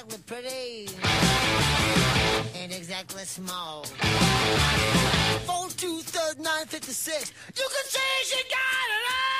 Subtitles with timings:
[0.00, 0.88] exactly pretty.
[2.54, 3.84] Ain't exactly small.
[5.44, 7.32] Four, two, third, nine, fifty-six.
[7.56, 9.34] You can say she got it all!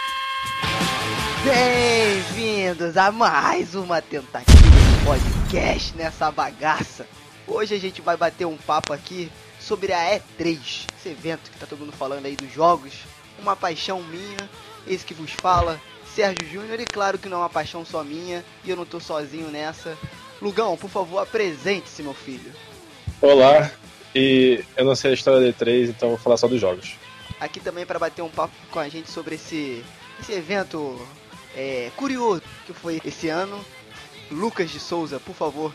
[1.44, 7.06] Bem-vindos a mais uma tentativa de podcast nessa bagaça.
[7.46, 11.66] Hoje a gente vai bater um papo aqui sobre a E3, esse evento que tá
[11.66, 12.92] todo mundo falando aí dos jogos,
[13.38, 14.36] uma paixão minha,
[14.86, 15.80] esse que vos fala,
[16.14, 19.00] Sérgio Júnior, e claro que não é uma paixão só minha, e eu não tô
[19.00, 19.96] sozinho nessa.
[20.40, 22.52] Lugão, por favor, apresente-se, meu filho.
[23.20, 23.70] Olá,
[24.14, 26.94] e eu não sei a história da E3, então vou falar só dos jogos.
[27.38, 29.84] Aqui também para bater um papo com a gente sobre esse,
[30.20, 30.98] esse evento
[31.54, 33.58] é, curioso que foi esse ano.
[34.30, 35.72] Lucas de Souza, por favor.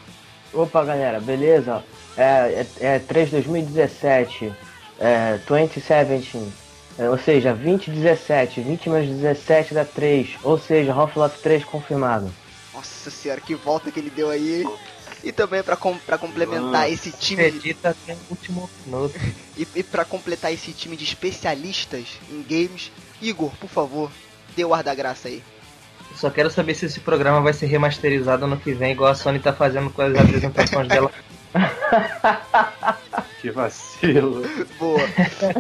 [0.54, 1.84] Opa, galera, beleza?
[2.18, 4.54] É, é, é 3 2017,
[5.00, 6.40] é 2017,
[6.98, 12.32] é, ou seja, 2017, 20 menos 17 dá 3, ou seja, Half-Life 3 confirmado.
[12.76, 14.68] Nossa senhora, que volta que ele deu aí.
[15.24, 17.45] E também para com, pra complementar esse time.
[17.45, 19.16] Acredita até o último minuto.
[19.58, 24.12] E, e para completar esse time de especialistas em games, Igor, por favor,
[24.54, 25.42] dê o ar da graça aí.
[26.14, 29.39] Só quero saber se esse programa vai ser remasterizado ano que vem, igual a Sony
[29.39, 31.10] tá fazendo com as apresentações dela.
[33.42, 34.44] Que vacilo.
[34.80, 35.08] Boa,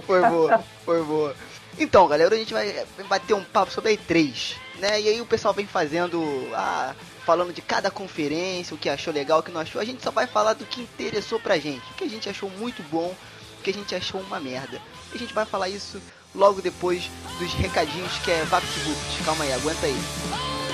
[0.05, 1.35] foi boa, foi boa.
[1.77, 5.01] Então, galera, a gente vai bater um papo sobre a E3, né?
[5.01, 6.21] E aí o pessoal vem fazendo,
[6.53, 6.93] ah,
[7.25, 9.81] falando de cada conferência, o que achou legal, o que não achou.
[9.81, 12.49] A gente só vai falar do que interessou pra gente, o que a gente achou
[12.49, 13.15] muito bom,
[13.59, 14.81] o que a gente achou uma merda.
[15.11, 16.01] E a gente vai falar isso
[16.33, 17.09] logo depois
[17.39, 19.23] dos recadinhos que é VaptVupt.
[19.23, 20.64] Calma aí, aguenta aí.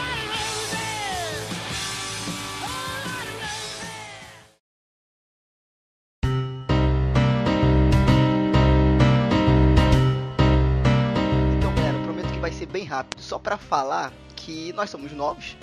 [12.62, 15.58] Ser bem rápido, só pra falar que nós somos novos.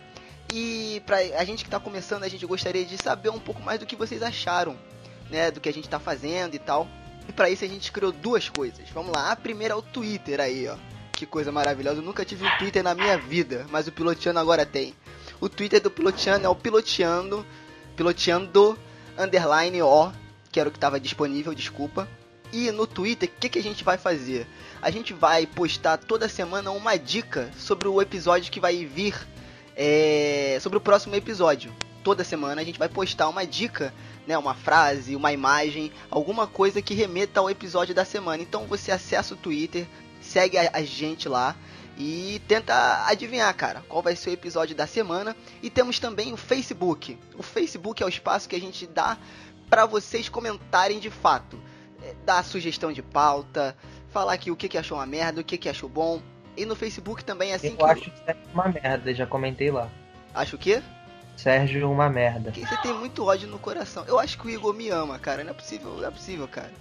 [0.53, 3.79] E pra a gente que tá começando, a gente gostaria de saber um pouco mais
[3.79, 4.77] do que vocês acharam,
[5.31, 6.89] né, do que a gente tá fazendo e tal.
[7.29, 8.89] E pra isso a gente criou duas coisas.
[8.91, 10.77] Vamos lá, a primeira é o Twitter aí, ó.
[11.13, 11.99] Que coisa maravilhosa.
[11.99, 14.95] Eu nunca tive um Twitter na minha vida, mas o Piloteando agora tem.
[15.41, 17.47] O Twitter do Piloteando é o Piloteando,
[17.97, 18.79] Piloteando
[19.17, 20.11] underline O,
[20.51, 22.09] que era o que estava disponível, desculpa.
[22.53, 24.47] E no Twitter, o que, que a gente vai fazer?
[24.81, 29.15] A gente vai postar toda semana uma dica sobre o episódio que vai vir,
[29.75, 31.75] é, sobre o próximo episódio.
[32.05, 33.93] Toda semana a gente vai postar uma dica,
[34.27, 38.43] né, uma frase, uma imagem, alguma coisa que remeta ao episódio da semana.
[38.43, 39.87] Então você acessa o Twitter,
[40.21, 41.57] segue a, a gente lá
[41.99, 45.37] e tenta adivinhar, cara, qual vai ser o episódio da semana.
[45.61, 47.19] E temos também o Facebook.
[47.37, 49.19] O Facebook é o espaço que a gente dá
[49.69, 51.59] para vocês comentarem de fato,
[52.01, 53.77] É, dar sugestão de pauta,
[54.11, 56.21] falar aqui o que, que achou uma merda, o que, que achou bom.
[56.57, 59.71] E no Facebook também é assim Eu que acho que Sérgio uma merda, já comentei
[59.71, 59.89] lá.
[60.35, 60.83] acho o quê?
[61.37, 62.51] Sérgio uma merda.
[62.51, 64.05] Que você tem muito ódio no coração.
[64.09, 65.45] Eu acho que o Igor me ama, cara.
[65.45, 66.73] Não é possível, não é possível, cara.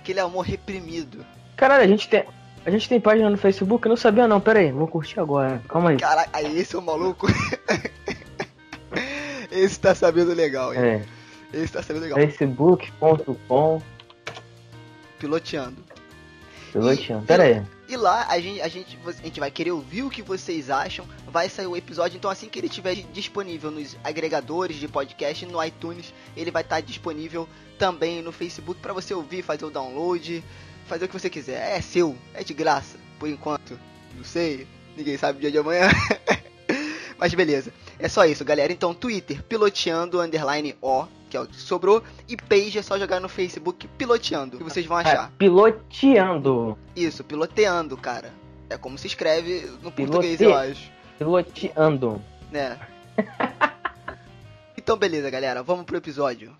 [0.00, 1.24] Aquele amor reprimido.
[1.56, 2.24] Caralho, a gente tem.
[2.64, 3.84] A gente tem página no Facebook?
[3.86, 5.60] Eu não sabia não, pera aí, vou curtir agora.
[5.68, 5.96] Calma aí.
[5.96, 7.26] Caralho, aí esse é o maluco.
[9.50, 10.80] esse tá sabendo legal, hein?
[10.80, 11.04] É,
[11.52, 12.18] Esse tá sabendo legal.
[12.18, 13.82] facebook.com
[15.18, 15.76] Piloteando.
[16.72, 17.26] Piloteando.
[17.26, 17.62] Pera aí.
[17.86, 21.06] E lá a gente, a, gente, a gente vai querer ouvir o que vocês acham.
[21.30, 25.62] Vai sair o episódio, então assim que ele estiver disponível nos agregadores de podcast, no
[25.62, 27.46] iTunes, ele vai estar disponível
[27.78, 30.42] também no Facebook para você ouvir, fazer o download,
[30.86, 31.76] fazer o que você quiser.
[31.76, 33.78] É seu, é de graça, por enquanto.
[34.16, 34.66] Não sei,
[34.96, 35.88] ninguém sabe o dia de amanhã.
[37.18, 38.72] Mas beleza, é só isso, galera.
[38.72, 42.02] Então, Twitter, piloteando, underline O, que é o que sobrou.
[42.28, 45.32] E page é só jogar no Facebook, piloteando, que vocês vão É, achar.
[45.38, 46.76] piloteando.
[46.94, 48.30] Isso, piloteando, cara.
[48.68, 50.90] É como se escreve no Pilote- português, eu acho.
[51.18, 52.20] Piloteando.
[52.50, 52.78] Né?
[54.76, 55.62] então, beleza, galera.
[55.62, 56.54] Vamos pro episódio.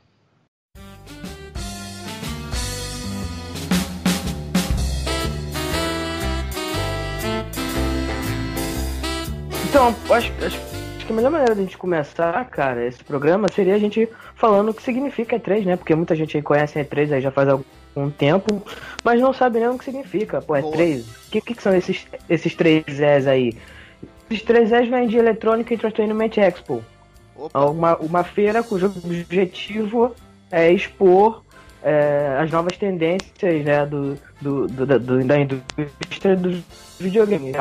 [9.69, 10.59] Então, acho, acho,
[11.03, 14.69] acho que a melhor maneira da gente começar, cara, esse programa seria a gente falando
[14.69, 15.77] o que significa E3, né?
[15.77, 18.63] Porque muita gente aí conhece a E3 aí já faz algum tempo,
[19.03, 20.41] mas não sabe nem o que significa.
[20.41, 20.77] Pô, Boa.
[20.77, 23.53] E3, o que, que, são esses, esses três S aí?
[24.31, 26.85] Esses três S vêm de Electronic Entertainment Expo.
[27.37, 30.15] Opa, Uma, uma feira cujo objetivo
[30.53, 31.43] é expor
[31.83, 36.61] é, as novas tendências né, do, do, do- da- do- da indústria dos
[37.01, 37.53] videogames.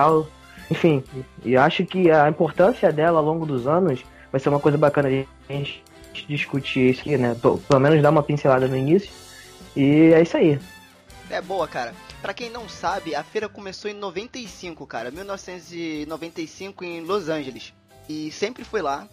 [0.72, 1.04] Enfim,
[1.44, 5.10] e acho que a importância dela ao longo dos anos vai ser uma coisa bacana
[5.10, 5.84] de a gente
[6.30, 7.36] discutir isso aqui, né?
[7.42, 9.12] Pelo menos dar uma pincelada no início.
[9.76, 10.58] E é isso aí.
[11.30, 11.94] é boa, cara.
[12.22, 15.12] Pra quem não sabe, a feira começou em 95, cara.
[15.12, 17.74] 1995 em Los Angeles.
[18.08, 19.10] E sempre foi lá.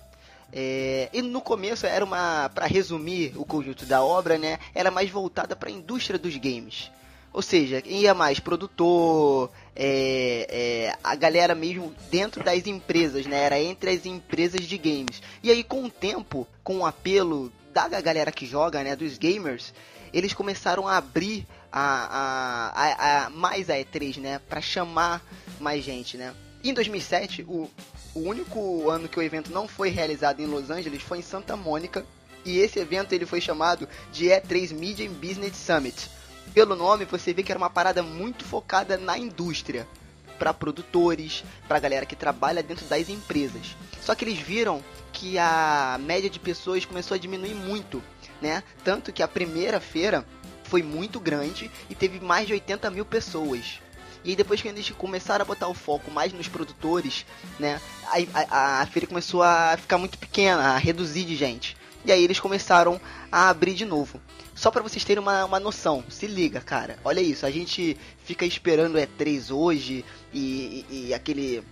[0.53, 5.11] É, e no começo era uma, para resumir o conjunto da obra, né, era mais
[5.11, 6.91] voltada para a indústria dos games.
[7.33, 13.45] Ou seja, ia mais produtor, é, é, a galera mesmo dentro das empresas, né?
[13.45, 15.23] Era entre as empresas de games.
[15.41, 18.97] E aí, com o tempo, com o apelo da galera que joga, né?
[18.97, 19.73] Dos gamers,
[20.13, 24.41] eles começaram a abrir a, a, a, a mais a E3, né?
[24.49, 25.23] Para chamar
[25.61, 26.35] mais gente, né?
[26.65, 27.71] Em 2007, o,
[28.17, 31.57] o único ano que o evento não foi realizado em Los Angeles foi em Santa
[31.57, 32.05] Mônica.
[32.45, 36.18] E esse evento ele foi chamado de E3 Media and Business Summit
[36.49, 39.87] pelo nome, você vê que era uma parada muito focada na indústria,
[40.39, 43.77] para produtores, para galera que trabalha dentro das empresas.
[44.00, 48.03] Só que eles viram que a média de pessoas começou a diminuir muito,
[48.41, 48.62] né?
[48.85, 50.25] Tanto que a primeira feira
[50.65, 53.81] foi muito grande e teve mais de 80 mil pessoas.
[54.25, 57.25] E depois que eles começaram a botar o foco mais nos produtores,
[57.59, 57.81] né?
[58.06, 61.77] A, a, a feira começou a ficar muito pequena, a reduzir de gente.
[62.09, 62.99] E aí eles começaram
[63.31, 64.19] a abrir de novo.
[64.55, 66.99] Só para vocês terem uma, uma noção, se liga, cara.
[67.05, 71.63] Olha isso, a gente fica esperando E3 hoje e, e, e aquele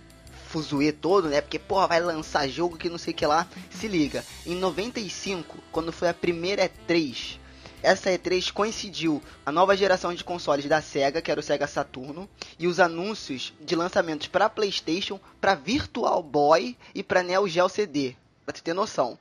[0.47, 1.41] fuzuê todo, né?
[1.41, 3.47] Porque, porra, vai lançar jogo que não sei o que lá.
[3.71, 7.39] Se liga, em 95, quando foi a primeira E3,
[7.81, 12.29] essa E3 coincidiu a nova geração de consoles da Sega, que era o Sega Saturno,
[12.59, 18.15] e os anúncios de lançamentos para PlayStation, para Virtual Boy e para Neo Geo CD,
[18.45, 19.17] pra tu ter noção.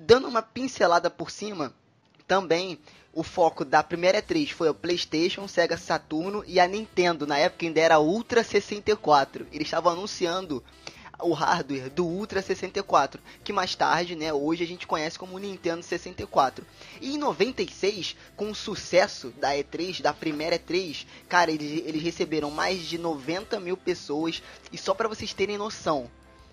[0.00, 1.74] Dando uma pincelada por cima,
[2.24, 2.78] também
[3.12, 7.26] o foco da primeira E3 foi o PlayStation, Sega Saturno e a Nintendo.
[7.26, 9.44] Na época ainda era Ultra 64.
[9.50, 10.62] Eles estavam anunciando
[11.20, 15.82] o hardware do Ultra 64, que mais tarde, né, hoje a gente conhece como Nintendo
[15.82, 16.64] 64.
[17.00, 22.52] E em 96, com o sucesso da E3, da primeira E3, cara, eles, eles receberam
[22.52, 24.40] mais de 90 mil pessoas.
[24.72, 26.08] E só para vocês terem noção,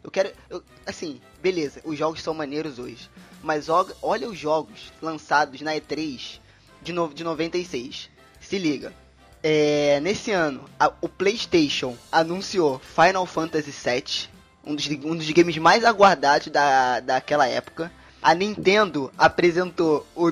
[0.06, 0.31] eu quero.
[0.52, 3.10] Eu, assim, beleza, os jogos são maneiros hoje.
[3.42, 6.40] Mas olha os jogos lançados na E3
[6.84, 8.10] de, no, de 96.
[8.40, 8.94] Se liga.
[9.42, 14.30] É, nesse ano, a, o PlayStation anunciou Final Fantasy VII,
[14.63, 17.92] um dos, um dos games mais aguardados da, daquela época.
[18.22, 20.31] A Nintendo apresentou o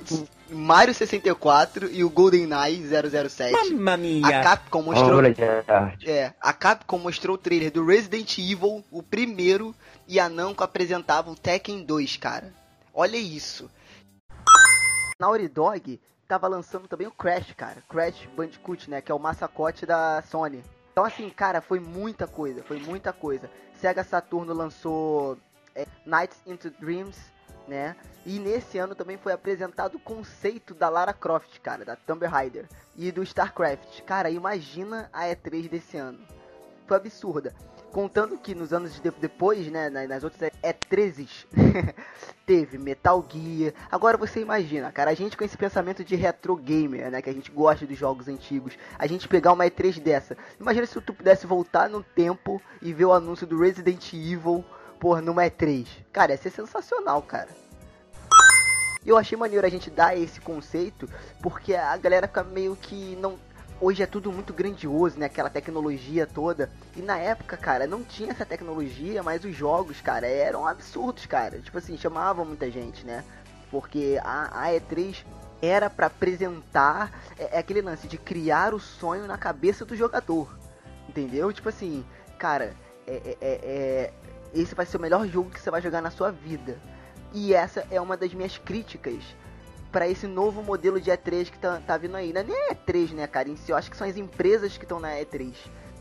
[0.54, 2.84] Mario 64 e o GoldenEye
[3.30, 3.74] 007.
[3.74, 4.40] Mamma mia.
[4.40, 5.20] A Capcom mostrou.
[5.20, 6.10] Arte.
[6.10, 9.76] É, a Capcom mostrou o trailer do Resident Evil, o primeiro,
[10.08, 12.54] e a Namco apresentava o Tekken 2, cara.
[12.94, 13.70] Olha isso.
[15.20, 17.84] Naughty Dog tava lançando também o Crash, cara.
[17.90, 20.64] Crash Bandicoot, né, que é o mascote da Sony.
[20.92, 23.50] Então assim, cara, foi muita coisa, foi muita coisa.
[23.80, 25.38] Sega Saturno lançou
[25.76, 27.18] é, Nights into Dreams,
[27.68, 27.96] né?
[28.26, 32.66] E nesse ano também foi apresentado o conceito da Lara Croft, cara, da Tomb Raider
[32.96, 34.02] e do StarCraft.
[34.04, 36.20] Cara, imagina a E3 desse ano.
[36.88, 37.54] Foi absurda.
[37.92, 41.46] Contando que nos anos de depois, né, nas outras E13,
[42.44, 43.74] teve Metal Gear.
[43.92, 47.34] Agora você imagina, cara, a gente com esse pensamento de retro gamer, né, que a
[47.34, 50.36] gente gosta dos jogos antigos, a gente pegar uma E3 dessa.
[50.60, 54.66] Imagina se tu pudesse voltar no tempo e ver o anúncio do Resident Evil,
[55.04, 55.86] por numa E3.
[56.14, 57.50] Cara, ia ser sensacional, cara.
[59.06, 61.10] Eu achei maneiro a gente dar esse conceito,
[61.42, 63.38] porque a galera fica meio que não
[63.82, 65.26] hoje é tudo muito grandioso, né?
[65.26, 66.72] Aquela tecnologia toda.
[66.96, 71.60] E na época, cara, não tinha essa tecnologia, mas os jogos, cara, eram absurdos, cara.
[71.60, 73.26] Tipo assim, chamavam muita gente, né?
[73.70, 75.26] Porque a, a E3
[75.62, 80.58] era para apresentar é, é, aquele lance de criar o sonho na cabeça do jogador.
[81.10, 81.52] Entendeu?
[81.52, 82.06] Tipo assim,
[82.40, 82.74] cara,
[83.06, 84.14] é, é, é, é
[84.54, 86.78] esse vai ser o melhor jogo que você vai jogar na sua vida.
[87.34, 89.24] E essa é uma das minhas críticas
[89.92, 92.34] para esse novo modelo de E3 que tá, tá vindo aí.
[92.34, 93.50] Não é nem E3, né, cara?
[93.50, 95.54] Em si, eu acho que são as empresas que estão na E3.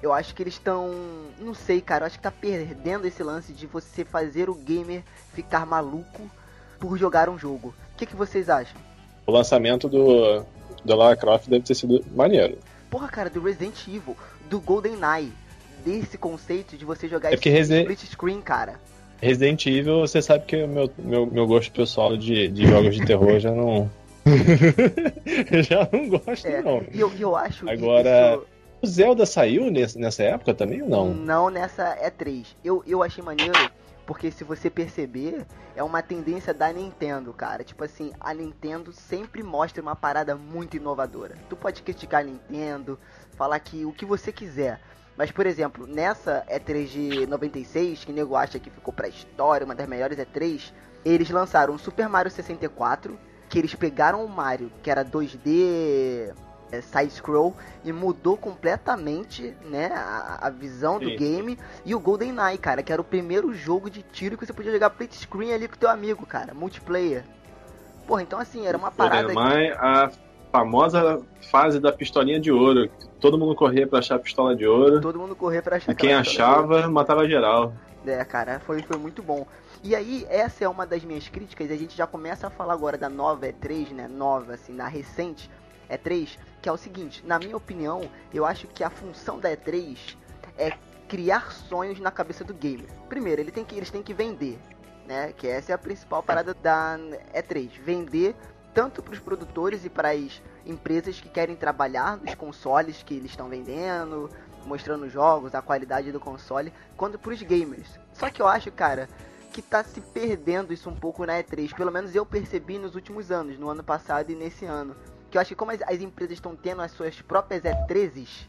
[0.03, 0.91] Eu acho que eles estão.
[1.39, 2.05] Não sei, cara.
[2.05, 6.29] Eu acho que tá perdendo esse lance de você fazer o gamer ficar maluco
[6.81, 7.75] por jogar um jogo.
[7.93, 8.81] O que, que vocês acham?
[9.27, 10.45] O lançamento do,
[10.85, 12.59] do Lara Croft deve ter sido maneiro.
[12.91, 14.17] Porra, cara, do Resident Evil,
[14.51, 15.33] do GoldenEye,
[15.85, 17.89] desse conceito de você jogar é porque Resident...
[17.91, 18.81] split screen, cara.
[19.21, 23.07] Resident Evil, você sabe que o meu, meu, meu gosto pessoal de, de jogos de
[23.07, 23.89] terror já não.
[25.63, 26.83] já não gosto, É, não.
[26.93, 28.53] E eu, eu acho Agora, isso...
[28.83, 31.15] O Zelda saiu nesse, nessa época também ou não?
[31.15, 32.47] Não nessa E3.
[32.65, 33.71] Eu, eu achei maneiro,
[34.05, 35.47] porque se você perceber,
[35.77, 37.63] é uma tendência da Nintendo, cara.
[37.63, 41.37] Tipo assim, a Nintendo sempre mostra uma parada muito inovadora.
[41.49, 42.99] Tu pode criticar a Nintendo,
[43.37, 44.81] falar que o que você quiser.
[45.17, 49.65] Mas, por exemplo, nessa E3 de 96, que o nego acha que ficou pra história,
[49.65, 50.73] uma das melhores E3,
[51.05, 56.33] eles lançaram o Super Mario 64, que eles pegaram o Mario, que era 2D
[56.73, 57.55] é, side-scroll
[57.85, 61.17] e mudou completamente, né, a, a visão do Sim.
[61.17, 61.59] game.
[61.85, 64.89] E o GoldenEye, cara, que era o primeiro jogo de tiro que você podia jogar
[64.89, 67.25] split screen ali com teu amigo, cara, multiplayer.
[68.07, 69.35] Porra, então assim, era uma parada que...
[69.35, 70.11] GoldenEye, a
[70.53, 72.89] famosa fase da pistolinha de ouro.
[73.19, 75.01] Todo mundo corria pra achar a pistola de ouro.
[75.01, 77.73] todo mundo correr pra achar E quem achava, matava geral.
[78.07, 79.47] É, cara, foi, foi muito bom.
[79.83, 82.75] E aí, essa é uma das minhas críticas, e a gente já começa a falar
[82.75, 84.07] agora da nova E3, né?
[84.07, 85.51] Nova, assim, na recente
[85.91, 90.17] E3, que é o seguinte, na minha opinião, eu acho que a função da E3
[90.59, 90.73] é
[91.09, 92.87] criar sonhos na cabeça do gamer.
[93.09, 94.59] Primeiro, ele tem que, eles têm que vender,
[95.07, 95.33] né?
[95.37, 96.97] Que essa é a principal parada da
[97.35, 97.71] E3.
[97.85, 98.35] Vender
[98.75, 103.31] tanto para os produtores e para as empresas que querem trabalhar nos consoles que eles
[103.31, 104.31] estão vendendo,
[104.65, 107.99] mostrando jogos, a qualidade do console, quanto para os gamers.
[108.13, 109.09] Só que eu acho, cara,
[109.53, 111.75] que tá se perdendo isso um pouco na E3.
[111.75, 114.97] Pelo menos eu percebi nos últimos anos, no ano passado e nesse ano.
[115.31, 118.47] Que eu acho que como as, as empresas estão tendo as suas próprias E3s,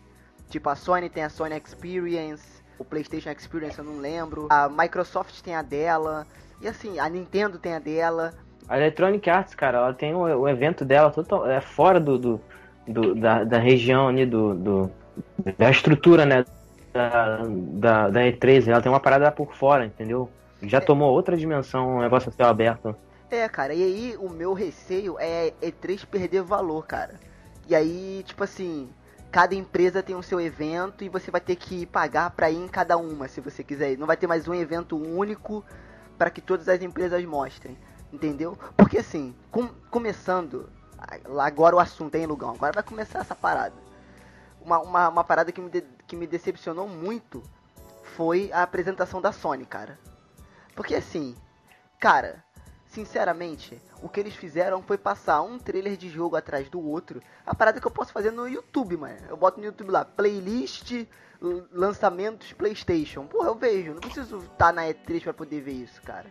[0.50, 5.42] tipo a Sony tem a Sony Experience, o PlayStation Experience eu não lembro, a Microsoft
[5.42, 6.26] tem a dela,
[6.62, 8.34] e assim, a Nintendo tem a dela.
[8.68, 12.42] A Electronic Arts, cara, ela tem o, o evento dela total, é fora do, do,
[12.88, 14.92] do- da, da região ali, do, do-
[15.58, 16.46] da estrutura, né?
[16.94, 20.30] Da, da, da E3, ela tem uma parada por fora, entendeu?
[20.62, 22.96] Já tomou outra dimensão, um negócio a céu aberto.
[23.30, 27.20] É, cara, e aí o meu receio é E3 perder valor, cara.
[27.68, 28.90] E aí, tipo assim,
[29.32, 32.68] cada empresa tem o seu evento e você vai ter que pagar pra ir em
[32.68, 33.98] cada uma, se você quiser.
[33.98, 35.66] Não vai ter mais um evento único
[36.18, 37.76] para que todas as empresas mostrem,
[38.14, 38.58] entendeu?
[38.78, 40.70] Porque assim, com- começando,
[41.40, 42.52] agora o assunto, hein, Lugão?
[42.52, 43.76] Agora vai começar essa parada.
[44.62, 47.44] Uma, uma, uma parada que me, de- que me decepcionou muito
[48.16, 50.00] foi a apresentação da Sony, cara.
[50.76, 51.36] Porque assim,
[52.00, 52.44] cara,
[52.88, 57.22] sinceramente, o que eles fizeram foi passar um trailer de jogo atrás do outro.
[57.46, 59.18] A parada que eu posso fazer no YouTube, mano.
[59.28, 61.06] Eu boto no YouTube lá, playlist
[61.72, 63.26] lançamentos PlayStation.
[63.26, 66.28] Porra, eu vejo, não preciso estar na E3 pra poder ver isso, cara.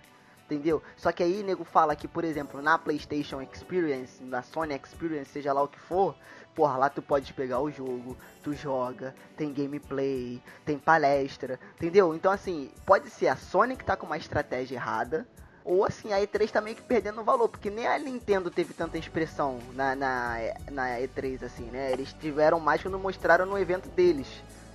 [0.52, 0.82] Entendeu?
[0.97, 5.52] Só que aí nego fala que, por exemplo, na PlayStation Experience, na Sony Experience, seja
[5.52, 6.14] lá o que for,
[6.54, 12.14] porra, lá tu pode pegar o jogo, tu joga, tem gameplay, tem palestra, entendeu?
[12.14, 15.26] Então assim, pode ser a Sony que tá com uma estratégia errada,
[15.64, 18.99] ou assim, a E3 tá meio que perdendo valor, porque nem a Nintendo teve tanta
[18.99, 20.37] expressão na, na,
[20.71, 21.92] na E3, assim, né?
[21.92, 24.26] Eles tiveram mais quando mostraram no evento deles.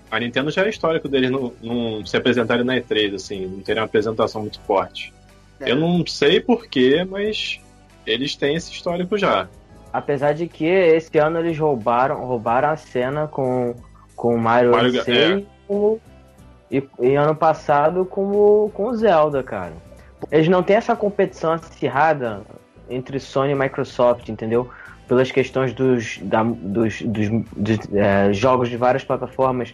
[0.09, 3.81] A Nintendo já é histórico deles não, não se apresentarem na E3, assim, não terem
[3.81, 5.13] uma apresentação muito forte.
[5.59, 5.71] É.
[5.71, 7.59] Eu não sei porquê, mas
[8.05, 9.47] eles têm esse histórico já.
[9.91, 13.73] Apesar de que esse ano eles roubaram, roubaram a cena com,
[14.15, 15.37] com o Mario, Mario, é.
[15.37, 15.99] e, com-
[16.69, 19.73] e, e ano passado com o, com o Zelda, cara.
[20.31, 22.41] Eles não têm essa competição acirrada
[22.89, 24.69] entre Sony e Microsoft, entendeu?
[25.07, 29.73] Pelas questões dos, da- dos, dos, dos, é, jogos de várias plataformas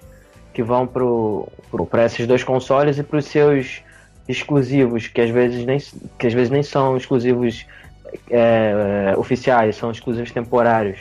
[0.53, 3.81] que vão para esses dois consoles e para os seus
[4.27, 5.77] exclusivos, que às vezes nem,
[6.17, 7.65] que às vezes nem são exclusivos
[8.29, 10.99] é, é, oficiais, são exclusivos temporários.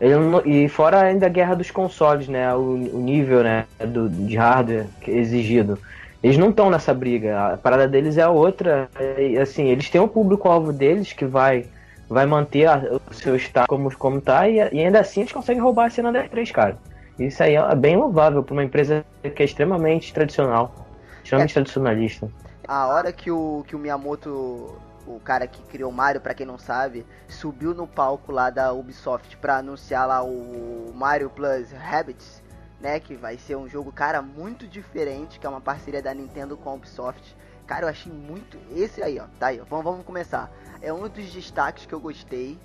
[0.00, 2.54] Ele não- e fora ainda a guerra dos consoles, né?
[2.54, 5.78] O, o nível né, do, de hardware é exigido.
[6.22, 7.54] Eles não estão nessa briga.
[7.54, 8.88] A parada deles é outra.
[9.18, 11.66] E, assim, eles têm um público-alvo deles que vai,
[12.08, 15.62] vai manter a- o seu estado como, como tá, e, e ainda assim eles conseguem
[15.62, 16.78] roubar a cena da E3, cara.
[17.18, 20.74] Isso aí é bem louvável para uma empresa que é extremamente tradicional,
[21.22, 22.28] extremamente tradicionalista.
[22.70, 26.46] A hora que o, que o Miyamoto, o cara que criou o Mario, pra quem
[26.46, 32.40] não sabe, subiu no palco lá da Ubisoft pra anunciar lá o Mario Plus Rabbids,
[32.80, 33.00] né?
[33.00, 36.70] Que vai ser um jogo, cara, muito diferente, que é uma parceria da Nintendo com
[36.70, 37.36] a Ubisoft.
[37.66, 38.56] Cara, eu achei muito.
[38.70, 39.24] Esse aí, ó.
[39.40, 39.64] Tá aí, ó.
[39.64, 40.48] Vamos, vamos começar.
[40.80, 42.56] É um dos destaques que eu gostei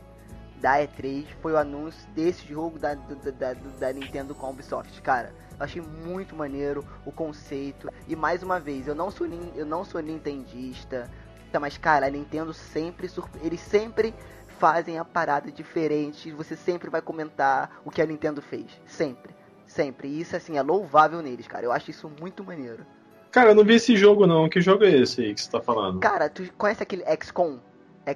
[0.62, 5.02] da E3 foi o anúncio desse jogo da, da, da, da Nintendo com a Ubisoft,
[5.02, 5.34] cara.
[5.58, 7.90] Eu achei muito maneiro o conceito.
[8.08, 11.10] E mais uma vez, eu não sou, eu não sou nintendista,
[11.52, 13.10] tá, mas cara, a Nintendo sempre
[13.42, 14.14] eles sempre
[14.60, 16.32] fazem a parada diferente.
[16.32, 19.34] Você sempre vai comentar o que a Nintendo fez, sempre,
[19.66, 20.08] sempre.
[20.08, 21.66] E isso assim é louvável neles, cara.
[21.66, 22.86] Eu acho isso muito maneiro.
[23.32, 24.48] Cara, eu não vi esse jogo não.
[24.48, 26.00] Que jogo é esse aí que você tá falando?
[26.00, 27.60] Cara, tu conhece aquele XCOM?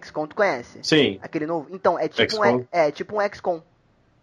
[0.01, 0.79] XCOM tu conhece?
[0.81, 1.19] Sim.
[1.21, 1.67] Aquele novo?
[1.71, 3.61] Então, é tipo, um, é, é tipo um XCOM.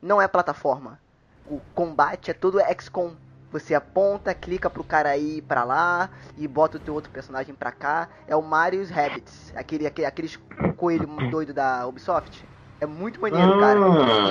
[0.00, 0.98] Não é plataforma.
[1.48, 3.12] O combate é todo XCOM.
[3.52, 7.70] Você aponta, clica pro cara ir pra lá e bota o teu outro personagem pra
[7.70, 8.08] cá.
[8.26, 9.52] É o Mario's Rabbits.
[9.56, 10.38] Aquele, aquele, aqueles
[10.76, 12.44] coelho doido da Ubisoft.
[12.80, 13.78] É muito maneiro, Ah, cara.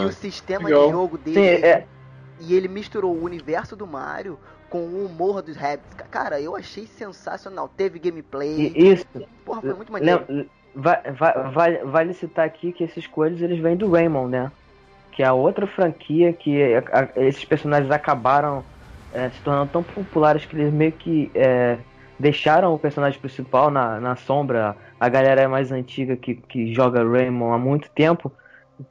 [0.01, 0.85] E o sistema legal.
[0.85, 1.57] de jogo dele.
[1.57, 1.87] Sim, é,
[2.39, 4.37] E ele misturou o universo do Mario
[4.69, 5.95] com o humor dos Rabbits.
[6.11, 7.69] Cara, eu achei sensacional.
[7.69, 8.73] Teve gameplay.
[8.75, 9.05] isso.
[9.45, 10.25] Porra, foi muito maneiro.
[10.75, 14.51] Vai- vale citar aqui que esses coelhos eles vêm do Raymond, né?
[15.15, 18.65] Que é a outra franquia que a, a, esses personagens acabaram
[19.13, 21.77] é, se tornando tão populares que eles meio que é,
[22.19, 24.75] deixaram o personagem principal na, na sombra.
[24.99, 28.29] A galera mais antiga que, que joga Raymond há muito tempo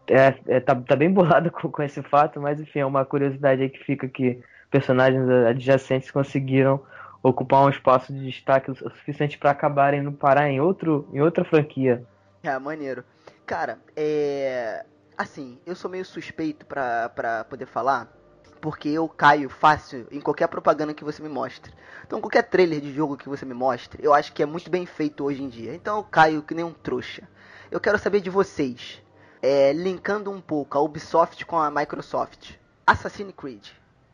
[0.08, 3.62] é, é, tá, tá bem bolada com, com esse fato, mas enfim, é uma curiosidade
[3.62, 4.40] aí que fica que
[4.70, 6.80] personagens adjacentes conseguiram
[7.22, 11.44] ocupar um espaço de destaque o suficiente para acabarem no parar em, outro, em outra
[11.44, 12.02] franquia.
[12.42, 13.04] É, maneiro.
[13.46, 14.84] Cara, é.
[15.16, 18.12] Assim, eu sou meio suspeito pra, pra poder falar,
[18.60, 21.72] porque eu caio fácil em qualquer propaganda que você me mostre.
[22.04, 24.84] Então, qualquer trailer de jogo que você me mostre, eu acho que é muito bem
[24.84, 25.72] feito hoje em dia.
[25.72, 27.28] Então, eu caio que nem um trouxa.
[27.70, 29.00] Eu quero saber de vocês,
[29.40, 32.54] é, linkando um pouco a Ubisoft com a Microsoft.
[32.84, 33.68] Assassin's Creed.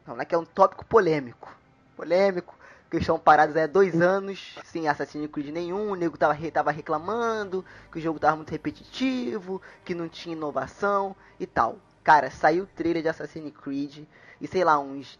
[0.07, 1.57] Não, né, que é um tópico polêmico.
[1.97, 2.59] Polêmico,
[2.91, 7.65] que estão parados há dois anos sem Assassin's Creed nenhum, o nego tava, tava reclamando
[7.93, 11.79] que o jogo tava muito repetitivo, que não tinha inovação e tal.
[12.03, 14.05] Cara, saiu o trailer de Assassin's Creed
[14.41, 15.19] e sei lá, uns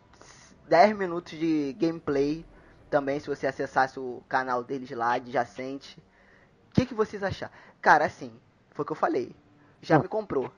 [0.69, 2.45] 10 minutos de gameplay
[2.91, 6.03] também, se você acessasse o canal deles lá, adjacente.
[6.71, 7.53] O que, que vocês acharam?
[7.81, 8.33] Cara, assim,
[8.73, 9.35] foi o que eu falei.
[9.81, 10.51] Já me comprou.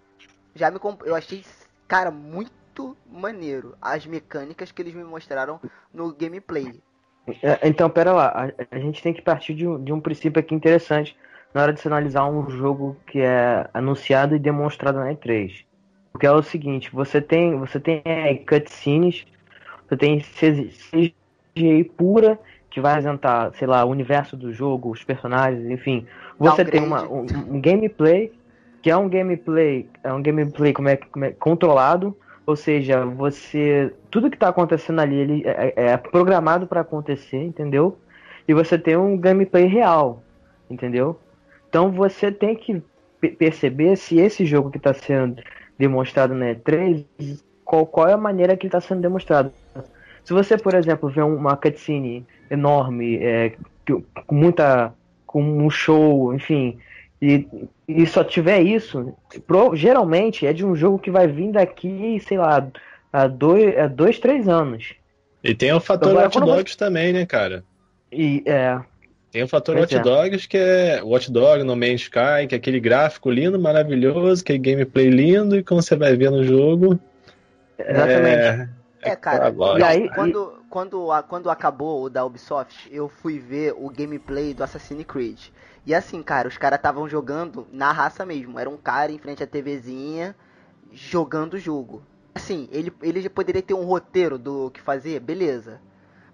[0.54, 1.09] Já me comprou.
[1.09, 1.45] Eu achei,
[1.87, 5.61] cara, muito maneiro as mecânicas que eles me mostraram
[5.92, 6.83] no gameplay.
[7.42, 10.40] É, então, pera lá, a, a gente tem que partir de um, de um princípio
[10.40, 11.16] aqui interessante
[11.54, 15.64] na hora de se analisar um jogo que é anunciado e demonstrado na E3.
[16.10, 19.26] Porque é o seguinte, você tem, você tem é, cutscenes,
[19.88, 22.38] você tem CGI pura,
[22.70, 26.06] que vai apresentar, sei lá, o universo do jogo, os personagens, enfim.
[26.38, 28.32] Você tem uma, um, um, gameplay,
[28.80, 33.92] que é um gameplay, é um gameplay como é, como é controlado, ou seja, você.
[34.11, 37.99] Tudo que está acontecendo ali ele é, é programado para acontecer, entendeu?
[38.46, 40.22] E você tem um gameplay real,
[40.68, 41.18] entendeu?
[41.68, 42.82] Então você tem que
[43.38, 45.40] perceber se esse jogo que está sendo
[45.78, 47.04] demonstrado na E3,
[47.64, 49.52] qual, qual é a maneira que está sendo demonstrado.
[50.25, 53.54] Se você, por exemplo, vê uma cutscene enorme, é,
[54.26, 54.92] com muita.
[55.26, 56.78] com um show, enfim,
[57.22, 57.48] e,
[57.86, 59.14] e só tiver isso,
[59.46, 62.68] pro, geralmente é de um jogo que vai vir daqui, sei lá,
[63.12, 64.94] a dois, a dois três anos.
[65.44, 66.78] E tem o fator Agora, Watch Dogs você...
[66.78, 67.64] também, né, cara?
[68.11, 68.80] E, é,
[69.32, 70.00] tem o fator Watch é.
[70.00, 74.52] Dogs, que é Watch Dog No Man's Sky, que é aquele gráfico lindo, maravilhoso, que
[74.52, 77.00] é gameplay lindo, e como você vai ver no jogo.
[77.78, 78.68] Exatamente.
[79.02, 83.74] É, é cara, e aí, quando, quando, quando acabou o da Ubisoft, eu fui ver
[83.76, 85.50] o gameplay do Assassin's Creed.
[85.85, 88.58] E assim, cara, os caras estavam jogando na raça mesmo.
[88.58, 90.35] Era um cara em frente à TVzinha
[90.90, 92.02] jogando o jogo.
[92.35, 95.78] Assim, ele, ele poderia ter um roteiro do que fazer, beleza.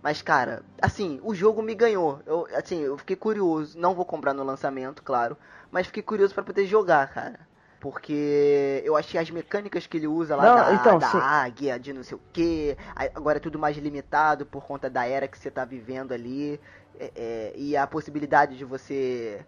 [0.01, 2.21] Mas, cara, assim, o jogo me ganhou.
[2.25, 3.77] Eu, assim, eu fiquei curioso.
[3.77, 5.37] Não vou comprar no lançamento, claro.
[5.69, 7.41] Mas fiquei curioso para poder jogar, cara.
[7.81, 11.93] Porque eu achei as mecânicas que ele usa lá não, da, então, da águia, de
[11.93, 12.77] não sei o que.
[13.15, 16.61] Agora é tudo mais limitado por conta da era que você tá vivendo ali.
[16.99, 19.45] É, é, e a possibilidade de você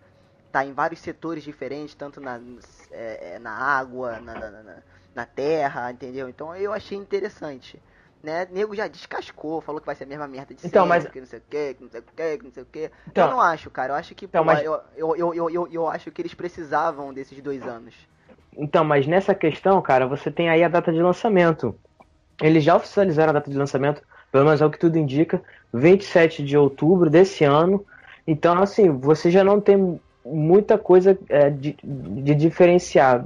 [0.46, 2.40] estar tá em vários setores diferentes, tanto na,
[2.92, 4.76] é, é, na água, na, na,
[5.12, 6.28] na, terra, entendeu?
[6.28, 7.82] Então eu achei interessante.
[8.22, 8.46] Né?
[8.50, 11.10] Nego já descascou, falou que vai ser a mesma merda de então, sempre, mas...
[11.10, 12.90] que não sei o que, que não sei o que, que não sei o que.
[13.08, 13.24] Então...
[13.24, 13.94] Eu não acho, cara.
[13.94, 14.62] Eu acho que então, pô, mas...
[14.62, 17.94] eu, eu, eu, eu, eu acho que eles precisavam desses dois anos.
[18.60, 21.74] Então, mas nessa questão, cara, você tem aí a data de lançamento.
[22.42, 25.40] Eles já oficializaram a data de lançamento, pelo menos é o que tudo indica,
[25.72, 27.84] 27 de outubro desse ano.
[28.26, 33.24] Então, assim, você já não tem muita coisa é, de, de diferenciar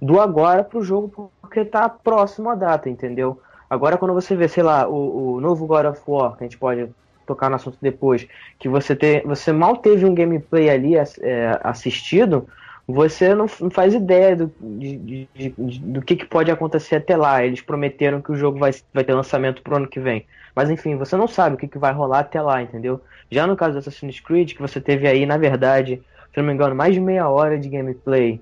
[0.00, 3.38] do agora pro jogo, porque tá próximo à data, entendeu?
[3.68, 6.58] Agora, quando você vê, sei lá, o, o novo God of War, que a gente
[6.58, 6.88] pode
[7.26, 8.26] tocar no assunto depois,
[8.58, 12.48] que você, ter, você mal teve um gameplay ali é, assistido,
[12.86, 17.44] você não, faz ideia do, de, de, de, do que, que pode acontecer até lá.
[17.44, 20.26] Eles prometeram que o jogo vai, vai ter lançamento pro ano que vem.
[20.54, 23.00] Mas enfim, você não sabe o que, que vai rolar até lá, entendeu?
[23.30, 26.52] Já no caso do Assassin's Creed, que você teve aí, na verdade, se não me
[26.52, 28.40] engano, mais de meia hora de gameplay,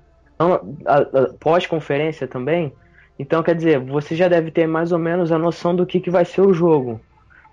[1.39, 2.73] pós-conferência também.
[3.17, 6.09] Então, quer dizer, você já deve ter mais ou menos a noção do que, que
[6.09, 6.99] vai ser o jogo.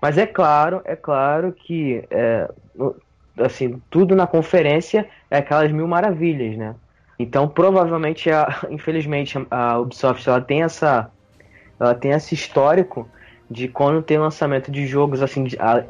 [0.01, 2.49] Mas é claro, é claro que é,
[3.39, 6.75] assim, tudo na conferência é aquelas mil maravilhas, né?
[7.17, 11.11] Então, provavelmente, a, infelizmente, a Ubisoft ela tem essa,
[11.79, 13.07] ela tem esse histórico
[13.49, 15.45] de quando tem lançamento de jogos, assim,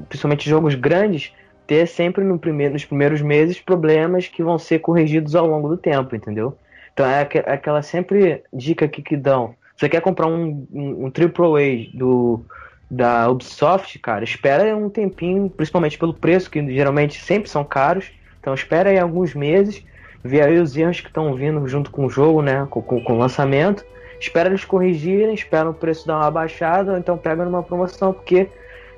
[0.07, 1.33] principalmente jogos grandes,
[1.67, 5.77] ter sempre no primeiro, nos primeiros meses problemas que vão ser corrigidos ao longo do
[5.77, 6.57] tempo, entendeu?
[6.93, 9.53] Então é, é aquela sempre dica que, que dão.
[9.75, 12.43] Você quer comprar um, um, um AAA do,
[12.89, 18.12] da Ubisoft, cara, espera um tempinho, principalmente pelo preço, que geralmente sempre são caros.
[18.39, 19.84] Então espera aí alguns meses,
[20.23, 22.67] vê aí os erros que estão vindo junto com o jogo, né?
[22.69, 23.86] Com, com, com, o lançamento.
[24.19, 28.49] espera eles corrigirem, espera o preço dar uma baixada, ou então pega numa promoção, porque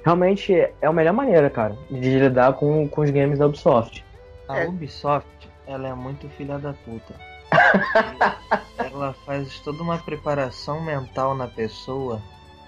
[0.06, 4.06] realmente é a melhor maneira, cara, de lidar com, com os games da Ubisoft.
[4.48, 4.68] A É.
[4.68, 5.28] Ubisoft,
[5.68, 7.14] ela é muito filha da puta.
[8.78, 12.22] ela faz toda uma preparação mental na pessoa.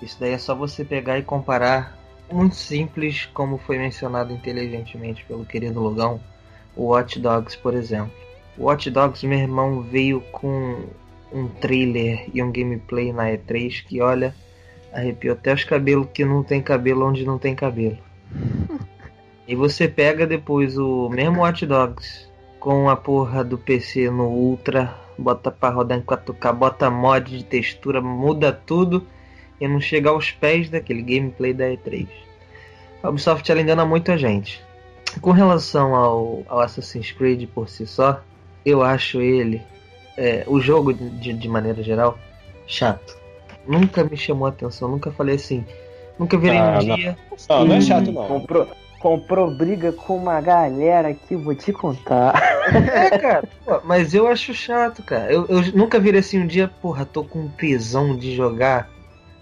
[0.03, 1.97] Isso daí é só você pegar e comparar.
[2.29, 6.19] Muito simples, como foi mencionado inteligentemente pelo querido Logão,
[6.75, 8.11] o Watch Dogs, por exemplo.
[8.57, 10.83] O Watch Dogs, meu irmão, veio com
[11.31, 14.35] um trailer e um gameplay na E3 que, olha,
[14.91, 17.97] arrepiou até os cabelos que não tem cabelo onde não tem cabelo.
[19.45, 22.29] E você pega depois o mesmo Watch Dogs
[22.61, 27.43] com a porra do PC no Ultra, bota pra rodar em 4K, bota mod de
[27.43, 29.05] textura, muda tudo
[29.63, 32.05] e não chega aos pés daquele gameplay da E3.
[33.01, 34.61] A Ubisoft ela engana muito a gente.
[35.21, 38.19] Com relação ao, ao Assassin's Creed por si só,
[38.65, 39.61] eu acho ele,
[40.17, 42.17] é, o jogo de, de maneira geral,
[42.67, 43.17] chato.
[43.65, 45.65] Nunca me chamou a atenção, nunca falei assim.
[46.19, 46.95] Nunca virei Ah, um não.
[46.95, 47.17] dia.
[47.49, 48.27] Não, não é chato, não.
[48.27, 48.67] Comprou,
[48.99, 52.33] comprou briga com uma galera que vou te contar.
[52.67, 55.31] É, cara, pô, mas eu acho chato, cara.
[55.31, 58.89] Eu, eu nunca virei assim um dia, porra, tô com tesão de jogar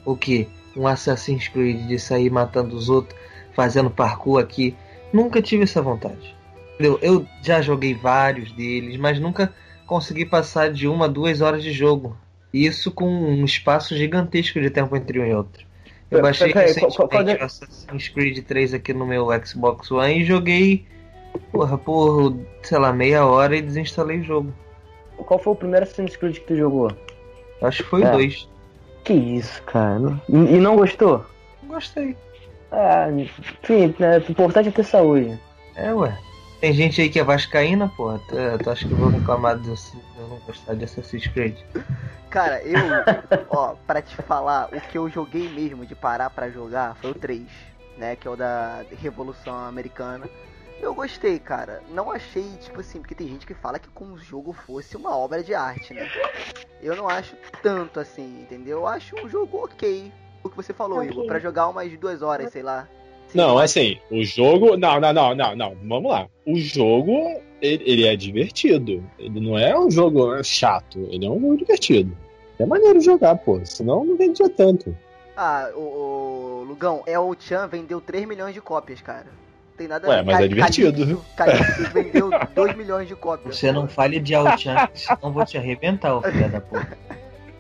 [0.06, 0.48] o que?
[0.76, 3.20] Um Assassin's Creed, de sair matando os outros,
[3.54, 4.76] fazendo parkour aqui.
[5.12, 6.36] Nunca tive essa vontade.
[6.74, 6.98] Entendeu?
[7.02, 9.54] Eu já joguei vários deles, mas nunca
[9.86, 12.16] consegui passar de uma, duas horas de jogo.
[12.54, 15.66] Isso com um espaço gigantesco de tempo entre um e outro.
[16.10, 20.22] Eu baixei peraí, qual recentemente é- o Assassin's Creed 3 aqui no meu Xbox One
[20.22, 20.86] e joguei,
[21.52, 24.54] porra, por, sei lá, meia hora e desinstalei o jogo.
[25.18, 26.92] Qual foi o primeiro Assassin's Creed que tu jogou?
[27.62, 28.10] Acho que foi É.
[28.10, 28.50] o 2.
[29.04, 30.22] Que isso, cara.
[30.30, 31.26] E, não gostou?
[31.64, 32.16] Gostei.
[32.72, 35.40] Ah, enfim, né, o importante é ter saúde.
[35.76, 36.18] É, ué.
[36.60, 38.20] Tem gente aí que é vascaína, porra.
[38.30, 41.58] Tu, tu acha que eu vou reclamar de eu não gostar de Assassin's Creed?
[42.30, 42.80] Cara, eu,
[43.50, 47.16] ó, pra te falar, o que eu joguei mesmo de parar pra jogar foi o
[47.16, 47.42] 3,
[47.98, 48.16] né?
[48.16, 50.30] Que é o da Revolução Americana.
[50.82, 51.84] Eu gostei, cara.
[51.94, 55.16] Não achei, tipo assim, porque tem gente que fala que como o jogo fosse uma
[55.16, 56.10] obra de arte, né?
[56.82, 58.80] Eu não acho tanto assim, entendeu?
[58.80, 60.12] Eu acho um jogo ok.
[60.44, 62.88] O que você falou, Igor, pra jogar umas duas horas, sei lá.
[63.28, 64.76] Sim, Não, assim, o jogo.
[64.76, 65.78] Não, não, não, não, não.
[65.88, 66.28] Vamos lá.
[66.46, 69.04] O jogo, ele, ele é divertido.
[69.20, 70.98] Ele não é um jogo chato.
[71.12, 72.18] Ele é um jogo divertido.
[72.58, 73.62] É maneiro jogar, pô.
[73.64, 74.98] Senão não vendia tanto.
[75.38, 79.28] Ah, o, o Lugão, é o Chan vendeu 3 milhões de cópias, cara.
[79.82, 81.26] Tem nada Ué, mas é divertido.
[81.36, 83.58] Calypso vendeu 2 milhões de cópias.
[83.58, 86.96] Você não fale de Alchan, senão eu vou te arrebentar, ô filha da puta.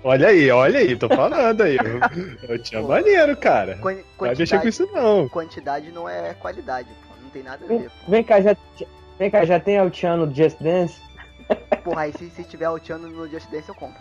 [0.03, 1.77] Olha aí, olha aí, tô falando aí.
[1.77, 3.73] Eu, eu tinha maneiro, cara.
[3.73, 5.29] Não vai mexer com Quantidade, isso, não.
[5.29, 7.15] quantidade não é qualidade, pô.
[7.23, 7.89] Não tem nada a ver.
[8.07, 8.55] Vem cá, já,
[9.17, 11.01] vem cá, já tem El Chan no Just Dance?
[11.83, 13.99] Porra, aí se, se tiver Chan no Just Dance eu compro.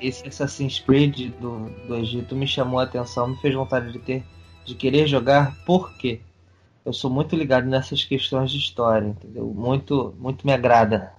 [0.00, 4.24] Esse Assassin's Creed do, do Egito me chamou a atenção, me fez vontade de ter,
[4.68, 6.20] de querer jogar, por quê?
[6.84, 9.46] Eu sou muito ligado nessas questões de história, entendeu?
[9.46, 11.12] Muito, muito me agrada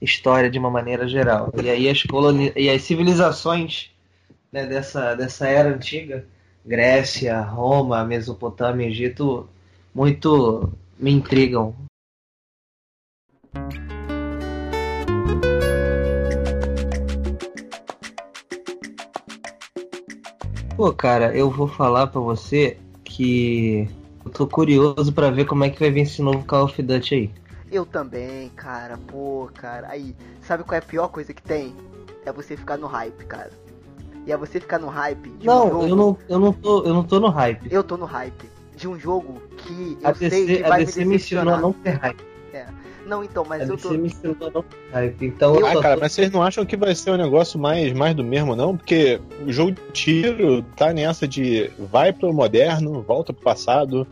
[0.00, 1.52] história de uma maneira geral.
[1.62, 3.90] E aí as coloni e as civilizações
[4.52, 6.24] né, dessa, dessa era antiga,
[6.64, 9.48] Grécia, Roma, Mesopotâmia, Egito,
[9.94, 11.74] muito me intrigam.
[20.76, 22.78] Pô, cara, eu vou falar pra você
[23.16, 23.88] que
[24.24, 27.14] eu tô curioso pra ver como é que vai vir esse novo Call of Duty
[27.14, 27.30] aí.
[27.70, 28.96] Eu também, cara.
[28.96, 29.88] Pô, cara.
[29.88, 31.74] Aí, sabe qual é a pior coisa que tem?
[32.26, 33.50] É você ficar no hype, cara.
[34.26, 35.86] E é você ficar no hype de um Não, jogo.
[35.86, 37.68] eu não, eu não tô, eu não tô no hype.
[37.70, 40.80] Eu tô no hype de um jogo que eu A sei DC, que a vai
[40.80, 42.33] me DC me ensinou a não ter hype.
[43.06, 43.94] Não, então, mas A eu DC tô.
[43.94, 44.64] me ensinou não.
[45.20, 47.92] Então eu Ah, cara, tô- mas vocês não acham que vai ser um negócio mais,
[47.92, 48.76] mais do mesmo, não?
[48.76, 54.06] Porque o jogo de tiro tá nessa de vai pro moderno, volta pro passado,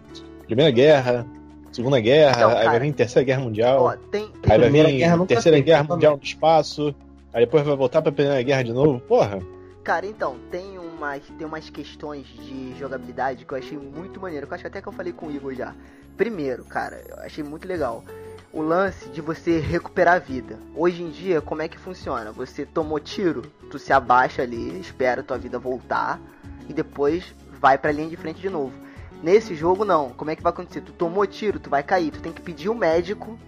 [0.47, 1.27] Primeira Guerra,
[1.73, 4.89] Segunda Guerra, Então, aí vai vir Terceira Guerra Mundial, Ó, tem, tem aí vai Primeira
[4.91, 5.85] vir Guerra Terceira teve, Guerra.
[5.85, 6.95] Mundial no espaço,
[7.33, 9.39] aí depois vai voltar pra Primeira Guerra de novo, porra.
[9.83, 14.47] Cara, então, tem umas, tem umas questões de jogabilidade que eu achei muito maneiro.
[14.47, 15.75] Que eu acho até que eu falei com o Igor já.
[16.17, 18.05] Primeiro, cara, eu achei muito legal.
[18.53, 20.59] O lance de você recuperar a vida.
[20.77, 22.31] Hoje em dia, como é que funciona?
[22.33, 26.21] Você tomou tiro, tu se abaixa ali, espera tua vida voltar
[26.69, 28.75] e depois vai pra linha de frente de novo.
[29.23, 30.11] Nesse jogo não.
[30.11, 30.83] Como é que vai acontecer?
[30.83, 33.39] Tu tomou tiro, tu vai cair, tu tem que pedir o médico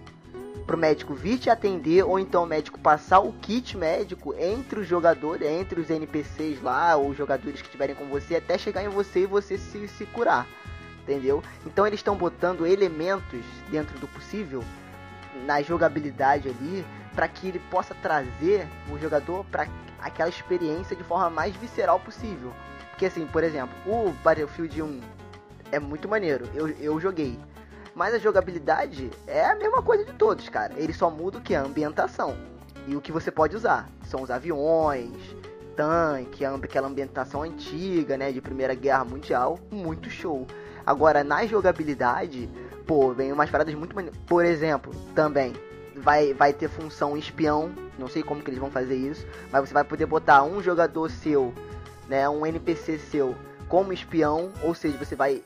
[0.65, 4.87] pro médico vir te atender ou então o médico passar o kit médico entre os
[4.87, 8.89] jogadores, entre os NPCs lá, ou os jogadores que estiverem com você, até chegar em
[8.89, 10.47] você e você se, se curar.
[11.03, 11.43] Entendeu?
[11.63, 14.63] Então eles estão botando elementos dentro do possível
[15.45, 19.67] na jogabilidade ali para que ele possa trazer o jogador para
[19.99, 22.51] aquela experiência de forma mais visceral possível.
[22.89, 25.01] Porque assim, por exemplo, o Battlefield 1
[25.71, 27.39] é muito maneiro, eu, eu joguei.
[27.95, 30.73] Mas a jogabilidade é a mesma coisa de todos, cara.
[30.75, 31.55] Ele só muda o que?
[31.55, 32.35] A ambientação.
[32.87, 33.89] E o que você pode usar.
[34.03, 35.15] São os aviões,
[35.77, 38.33] tanque, aquela ambientação antiga, né?
[38.33, 39.57] De Primeira Guerra Mundial.
[39.71, 40.45] Muito show.
[40.85, 42.49] Agora, na jogabilidade,
[42.85, 44.19] pô, vem umas paradas muito maneiras.
[44.25, 45.53] Por exemplo, também,
[45.95, 47.71] vai, vai ter função espião.
[47.97, 49.25] Não sei como que eles vão fazer isso.
[49.51, 51.53] Mas você vai poder botar um jogador seu,
[52.07, 52.27] né?
[52.29, 53.35] Um NPC seu
[53.67, 54.51] como espião.
[54.63, 55.41] Ou seja, você vai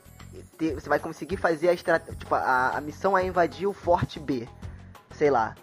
[0.58, 2.18] ter, você vai conseguir fazer a estratégia.
[2.18, 4.48] Tipo, a, a missão é invadir o Forte B.
[5.12, 5.54] Sei lá.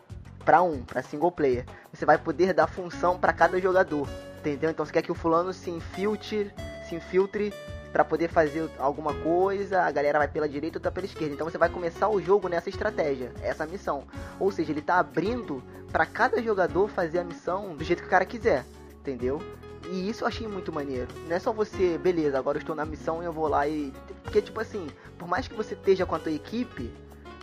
[0.44, 1.66] Pra um, pra single player.
[1.92, 4.08] Você vai poder dar função para cada jogador.
[4.40, 4.70] Entendeu?
[4.70, 6.54] Então você quer que o fulano se infiltre,
[6.88, 7.54] se infiltre
[7.98, 11.34] para poder fazer alguma coisa, a galera vai pela direita ou tá pela esquerda.
[11.34, 14.04] Então você vai começar o jogo nessa estratégia, essa missão.
[14.40, 18.12] Ou seja, ele tá abrindo para cada jogador fazer a missão do jeito que o
[18.12, 18.64] cara quiser,
[19.00, 19.42] entendeu?
[19.90, 21.08] E isso eu achei muito maneiro.
[21.28, 23.92] Não é só você, beleza, agora eu estou na missão e eu vou lá e.
[24.24, 24.86] Porque, tipo assim,
[25.18, 26.92] por mais que você esteja com a tua equipe,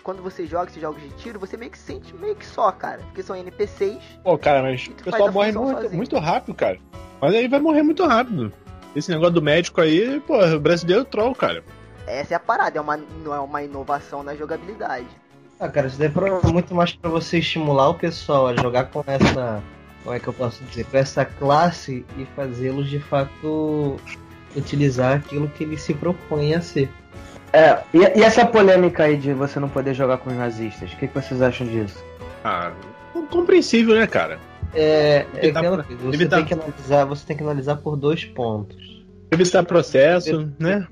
[0.05, 2.99] quando você joga esses jogos de tiro, você meio que sente meio que só, cara.
[3.07, 3.99] Porque são NPCs.
[4.23, 6.79] Pô, cara, mas o pessoal morre muito, muito, rápido, cara.
[7.21, 8.53] Mas aí vai morrer muito rápido.
[8.95, 11.65] Esse negócio do médico aí, pô, o brasileiro é troll, cara.
[12.07, 15.07] Essa é a parada, é uma, não é uma inovação na jogabilidade.
[15.59, 19.03] Ah, cara, isso daí é muito mais para você estimular o pessoal a jogar com
[19.07, 19.63] essa
[20.05, 23.97] como é que eu posso dizer, para essa classe e fazê-los de fato
[24.55, 26.91] utilizar aquilo que ele se propõe a ser.
[27.53, 30.97] É, e, e, essa polêmica aí de você não poder jogar com os nazistas, o
[30.97, 32.05] que, que vocês acham disso?
[32.45, 32.73] Ah,
[33.31, 34.39] compreensível, né, cara?
[34.75, 39.05] É, é aquela coisa, você tem que analisar, você tem que analisar por dois pontos.
[39.31, 40.87] Evitar processo, né?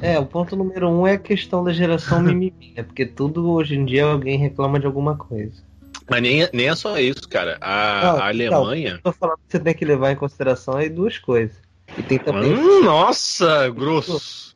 [0.00, 2.82] É, o ponto número um é a questão da geração mimimi, né?
[2.82, 5.62] Porque tudo hoje em dia alguém reclama de alguma coisa.
[6.10, 7.56] Mas nem, nem é só isso, cara.
[7.60, 8.94] A, não, a Alemanha.
[8.94, 11.56] Não, tô falando que você tem que levar em consideração aí duas coisas.
[11.96, 12.52] E tem também.
[12.52, 14.54] Hum, nossa, grosso.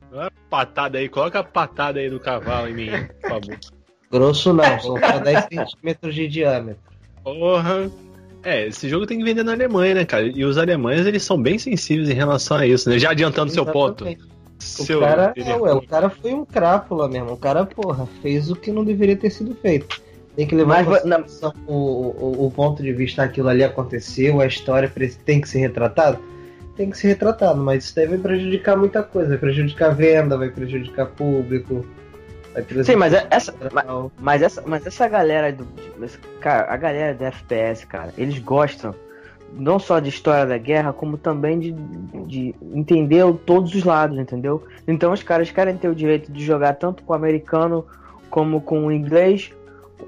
[0.48, 3.58] Patada aí, coloca a patada aí do cavalo em mim, por favor.
[4.10, 6.82] Grosso não, são só 10 centímetros de diâmetro.
[7.22, 7.90] Porra.
[8.46, 10.24] É, esse jogo tem que vender na Alemanha, né, cara?
[10.24, 12.96] E os alemães, eles são bem sensíveis em relação a isso, né?
[12.96, 13.72] Já adiantando Exatamente.
[13.72, 14.04] seu ponto.
[14.04, 15.00] O, seu...
[15.00, 17.32] cara, é, ué, o cara foi um crápula mesmo.
[17.32, 20.00] O cara, porra, fez o que não deveria ter sido feito.
[20.36, 21.24] Tem que levar Mas, na...
[21.66, 24.88] o, o, o, ponto de vista aquilo ali aconteceu, a história
[25.24, 26.20] tem que ser retratado?
[26.76, 30.50] Tem que ser retratado, mas isso deve prejudicar muita coisa, vai prejudicar a venda, vai
[30.50, 31.84] prejudicar público.
[32.84, 33.84] Sim, mas é essa, mas,
[34.18, 35.66] mas, essa, mas essa galera do.
[36.40, 38.94] Cara, a galera da FPS, cara, eles gostam
[39.52, 41.72] não só de história da guerra, como também de,
[42.26, 44.62] de entender todos os lados, entendeu?
[44.86, 47.84] Então os caras querem ter o direito de jogar tanto com o americano
[48.28, 49.52] como com o inglês,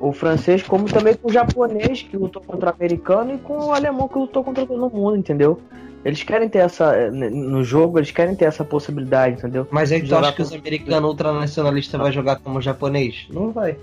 [0.01, 3.73] o francês, como também com o japonês que lutou contra o americano e com o
[3.73, 5.59] alemão que lutou contra todo mundo, entendeu?
[6.05, 6.95] Eles querem ter essa.
[6.95, 9.67] Eh, no jogo, eles querem ter essa possibilidade, entendeu?
[9.71, 13.27] Mas aí tu acha que os americanos ultranacionalistas vai jogar como japonês?
[13.31, 13.77] Não vai.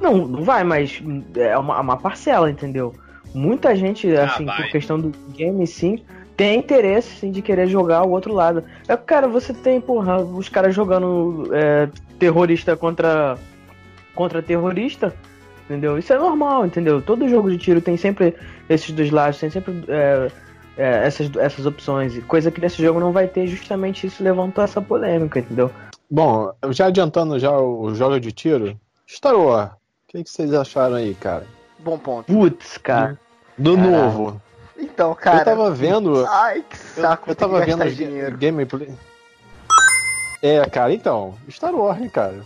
[0.00, 1.02] Não, não vai, mas
[1.36, 2.94] é uma, uma parcela, entendeu?
[3.34, 6.02] Muita gente, ah, assim, por questão do game, sim,
[6.36, 8.62] tem interesse, sim, de querer jogar o outro lado.
[8.86, 13.36] É, cara, você tem, porra, os caras jogando é, terrorista contra
[14.14, 15.14] contra terrorista,
[15.64, 15.98] entendeu?
[15.98, 17.02] Isso é normal, entendeu?
[17.02, 18.34] Todo jogo de tiro tem sempre
[18.68, 20.30] esses dois lados, tem sempre é,
[20.76, 22.18] é, essas, essas opções.
[22.24, 25.70] Coisa que nesse jogo não vai ter, justamente isso levantou essa polêmica, entendeu?
[26.10, 29.76] Bom, já adiantando já o jogo de tiro, Star Wars, o
[30.08, 31.46] que, que vocês acharam aí, cara?
[31.78, 32.32] Bom ponto.
[32.32, 33.18] Putz, cara.
[33.58, 33.96] Do Caramba.
[33.96, 34.42] novo.
[34.78, 35.38] Então, cara.
[35.40, 36.26] Eu tava vendo.
[36.26, 37.28] Ai, que saco.
[37.28, 38.36] Eu, eu tava vendo dinheiro.
[38.36, 38.94] gameplay.
[40.42, 41.34] É, cara, então.
[41.50, 42.40] Star Wars, hein, cara.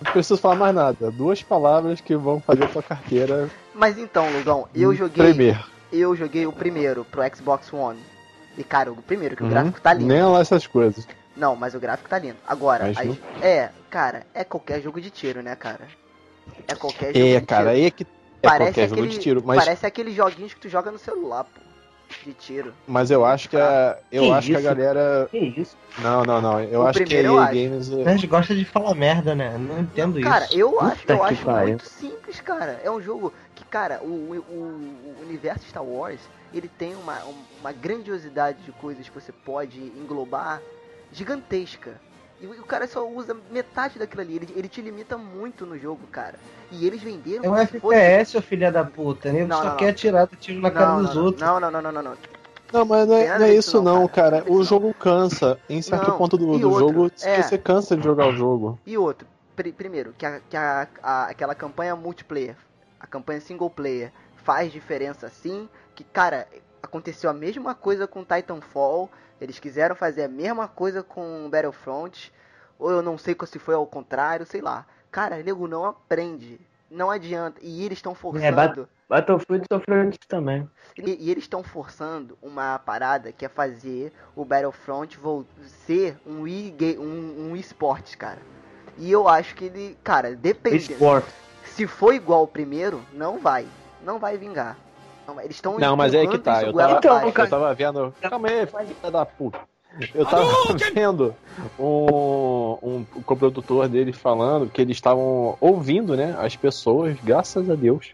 [0.00, 1.10] Não preciso falar mais nada.
[1.10, 3.50] Duas palavras que vão fazer a tua carteira.
[3.74, 5.26] Mas então, Lugão, eu joguei.
[5.26, 5.58] Primeiro.
[5.92, 7.98] Eu joguei o primeiro pro Xbox One.
[8.56, 9.48] E, cara, o primeiro, que uhum.
[9.48, 10.08] o gráfico tá lindo.
[10.08, 11.06] Nem lá essas coisas.
[11.36, 12.36] Não, mas o gráfico tá lindo.
[12.46, 13.42] Agora, as...
[13.42, 15.86] é, cara, é qualquer jogo de tiro, né, cara?
[16.66, 17.86] É qualquer jogo é, de cara, tiro.
[17.86, 18.06] É, que é
[18.42, 19.58] parece qualquer aquele, jogo de tiro, mas...
[19.58, 21.68] Parece aqueles joguinhos que tu joga no celular, pô
[22.24, 22.72] de tiro.
[22.86, 24.60] Mas eu acho que a, eu que acho isso?
[24.60, 25.28] que a galera.
[25.30, 25.76] Que isso?
[25.98, 26.60] Não, não, não.
[26.60, 27.92] Eu o acho que a EA Games.
[27.92, 29.56] A gente gosta de falar merda, né?
[29.58, 30.52] Não entendo cara, isso.
[30.52, 32.80] Cara, eu acho, eu acho muito simples, cara.
[32.82, 33.32] É um jogo
[33.70, 36.20] cara, o, o, o universo Star Wars
[36.52, 37.18] ele tem uma,
[37.60, 40.60] uma grandiosidade de coisas que você pode englobar
[41.12, 42.00] gigantesca.
[42.40, 44.36] E o cara só usa metade daquilo ali.
[44.36, 46.38] Ele, ele te limita muito no jogo, cara.
[46.70, 47.44] E eles venderam.
[47.44, 49.32] É um FPS, ô filha da puta.
[49.32, 49.46] Né?
[49.48, 51.42] Só não, quer atirar tiro na cara dos outros.
[51.42, 52.14] Não, não, não, não, não, não.
[52.72, 54.42] Não, mas não é, não é isso não, cara.
[54.42, 54.52] cara.
[54.52, 55.58] O jogo cansa.
[55.68, 56.18] Em certo não.
[56.18, 57.42] ponto do, do outro, jogo, é...
[57.42, 58.78] você cansa de jogar o jogo.
[58.86, 59.26] E outro,
[59.56, 62.54] pr primeiro, que, a, que a, a, aquela campanha multiplayer
[63.08, 66.46] campanha single player faz diferença sim, que cara,
[66.82, 72.32] aconteceu a mesma coisa com Titanfall, eles quiseram fazer a mesma coisa com Battlefront,
[72.78, 74.86] ou eu não sei se foi ao contrário, sei lá.
[75.10, 78.82] Cara, nego não aprende, não adianta, e eles estão forçando...
[78.82, 80.68] É, Battlefield sofreu isso também.
[80.96, 85.18] E, e eles estão forçando uma parada que é fazer o Battlefront
[85.86, 88.40] ser um e um, um esporte, cara.
[88.98, 90.94] E eu acho que ele, cara, depende.
[91.78, 93.64] Se for igual o primeiro, não vai.
[94.04, 94.76] Não vai vingar.
[95.28, 96.64] Não, eles estão Não, mas é que tá.
[96.64, 98.12] Eu tava, então, eu tava vendo.
[98.20, 99.60] Calma aí, filha da puta.
[100.12, 100.44] Eu tava
[100.92, 101.32] vendo
[101.78, 107.76] um, um, um coprodutor dele falando que eles estavam ouvindo, né, as pessoas, graças a
[107.76, 108.12] Deus,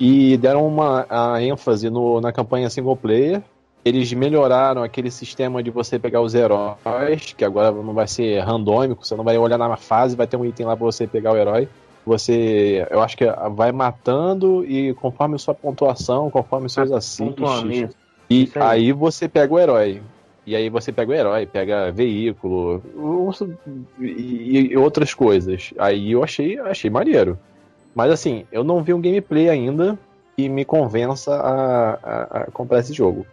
[0.00, 3.42] e deram uma a ênfase no, na campanha single player.
[3.84, 9.06] Eles melhoraram aquele sistema de você pegar os heróis, que agora não vai ser randômico,
[9.06, 11.36] você não vai olhar na fase, vai ter um item lá pra você pegar o
[11.36, 11.68] herói.
[12.06, 17.94] Você, eu acho que vai matando e conforme sua pontuação, conforme seus assists,
[18.28, 18.62] e aí.
[18.62, 20.02] aí você pega o herói.
[20.46, 22.82] E aí você pega o herói, pega veículo
[23.98, 25.72] e, e outras coisas.
[25.78, 27.38] Aí eu achei, achei maneiro.
[27.94, 29.98] Mas assim, eu não vi um gameplay ainda
[30.36, 33.24] que me convença a, a, a comprar esse jogo.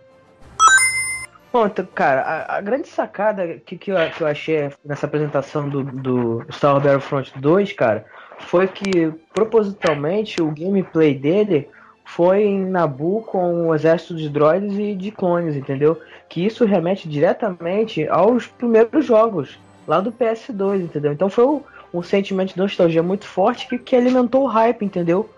[1.51, 5.67] Bom, então, cara, a, a, grande sacada que, que, eu, que eu achei nessa apresentação
[5.67, 8.05] do, do Star Wars Battlefront 2, cara,
[8.41, 11.69] foi que propositalmente o gameplay dele
[12.05, 15.99] foi em Nabu com o exército de droids e de clones, entendeu?
[16.27, 21.13] Que isso remete diretamente aos primeiros jogos lá do PS2, entendeu?
[21.13, 25.29] Então foi o, um sentimento de nostalgia muito forte que, que alimentou o hype, entendeu?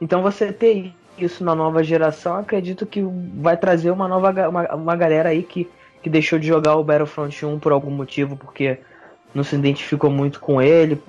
[0.00, 4.96] Então você ter isso na nova geração, acredito que vai trazer uma nova uma, uma
[4.96, 5.68] galera aí que,
[6.02, 8.78] que deixou de jogar o Battlefront 1 por algum motivo, porque
[9.38, 11.00] não se identificou muito com ele,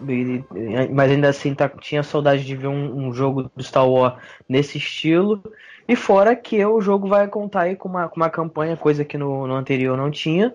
[0.93, 4.13] mas ainda assim tá, tinha saudade de ver um, um, jogo do Star Wars
[4.47, 5.43] nesse estilo.
[5.87, 9.17] E fora que o jogo vai contar aí com uma, com uma campanha, coisa que
[9.17, 10.53] no, no anterior não tinha,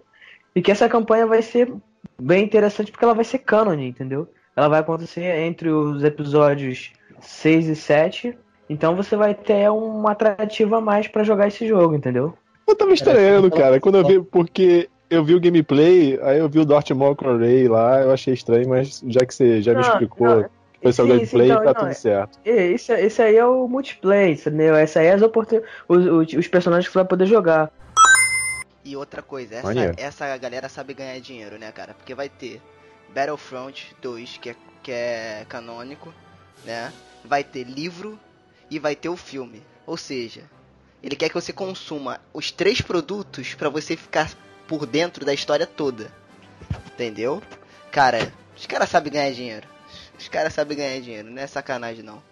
[0.54, 1.72] e que essa campanha vai ser
[2.16, 4.28] bem interessante porque ela vai ser canon, entendeu?
[4.54, 8.38] Ela vai acontecer entre os episódios 6 e 7.
[8.70, 12.34] Então você vai ter uma atrativa a mais para jogar esse jogo, entendeu?
[12.66, 16.60] Eu tava estranhando, cara, quando eu vi, porque eu vi o gameplay, aí eu vi
[16.60, 20.26] o Dartmoor Ray lá, eu achei estranho, mas já que você já não, me explicou
[20.26, 20.50] não,
[20.82, 22.38] foi só o gameplay, então, tá não, tudo certo.
[22.44, 24.74] Esse, esse aí é o multiplayer, entendeu?
[24.74, 27.70] Essa aí é as oportunidades, os, os, os personagens que você vai poder jogar.
[28.84, 31.94] E outra coisa, essa, essa galera sabe ganhar dinheiro, né, cara?
[31.94, 32.60] Porque vai ter
[33.14, 36.12] Battlefront 2, que é, que é canônico,
[36.66, 36.92] né?
[37.24, 38.18] Vai ter livro
[38.70, 39.62] e vai ter o filme.
[39.86, 40.42] Ou seja,
[41.02, 44.30] ele quer que você consuma os três produtos para você ficar
[44.66, 46.12] por dentro da história toda.
[46.86, 47.42] Entendeu?
[47.90, 49.68] Cara, os caras sabem ganhar dinheiro.
[50.18, 52.22] Os caras sabem ganhar dinheiro, não é sacanagem não.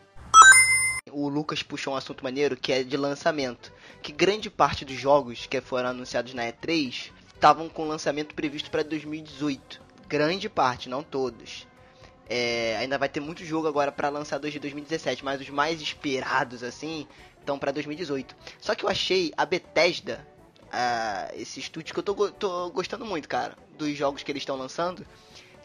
[1.11, 5.47] O Lucas puxou um assunto maneiro que é de lançamento que grande parte dos jogos
[5.47, 9.83] que foram anunciados na E3 estavam com lançamento previsto para 2018.
[10.09, 11.67] Grande parte, não todos.
[12.29, 16.63] É, ainda vai ter muito jogo agora para lançadores de 2017, mas os mais esperados
[16.63, 17.07] assim
[17.39, 18.35] estão para 2018.
[18.61, 20.27] Só que eu achei a Bethesda,
[20.73, 24.57] uh, esse estúdio que eu tô, tô gostando muito, cara, dos jogos que eles estão
[24.57, 25.07] lançando.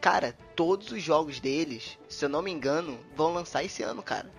[0.00, 4.30] Cara, todos os jogos deles, se eu não me engano, vão lançar esse ano, cara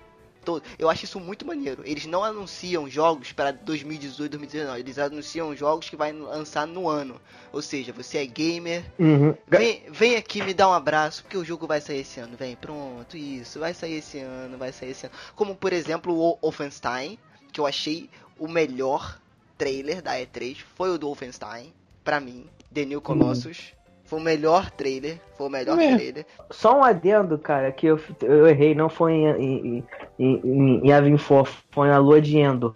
[0.50, 0.64] todo.
[0.78, 1.84] Eu acho isso muito maneiro.
[1.86, 4.80] Eles não anunciam jogos para 2018, 2019.
[4.80, 7.22] Eles anunciam jogos que vai lançar no ano.
[7.52, 8.84] Ou seja, você é gamer.
[8.98, 9.36] Uhum.
[9.48, 12.36] Vem, vem aqui me dar um abraço, porque o jogo vai sair esse ano.
[12.38, 13.60] Vem, pronto, isso.
[13.60, 15.16] Vai sair esse ano, vai sair esse ano.
[15.36, 17.20] Como, por exemplo, o Wolfenstein,
[17.52, 19.20] que eu achei o melhor
[19.60, 20.58] trailer da E3.
[20.74, 21.72] Foi o do Wolfenstein,
[22.04, 22.48] pra mim.
[22.74, 23.60] The New Colossus.
[23.60, 23.80] Uhum.
[24.06, 25.20] Foi o melhor trailer.
[25.38, 25.96] Foi o melhor é.
[25.96, 26.26] trailer.
[26.50, 28.74] Só um adendo, cara, que eu, eu errei.
[28.74, 29.84] Não foi em, em,
[30.18, 32.74] em, em, Avinfor, foi na Lua de Endor.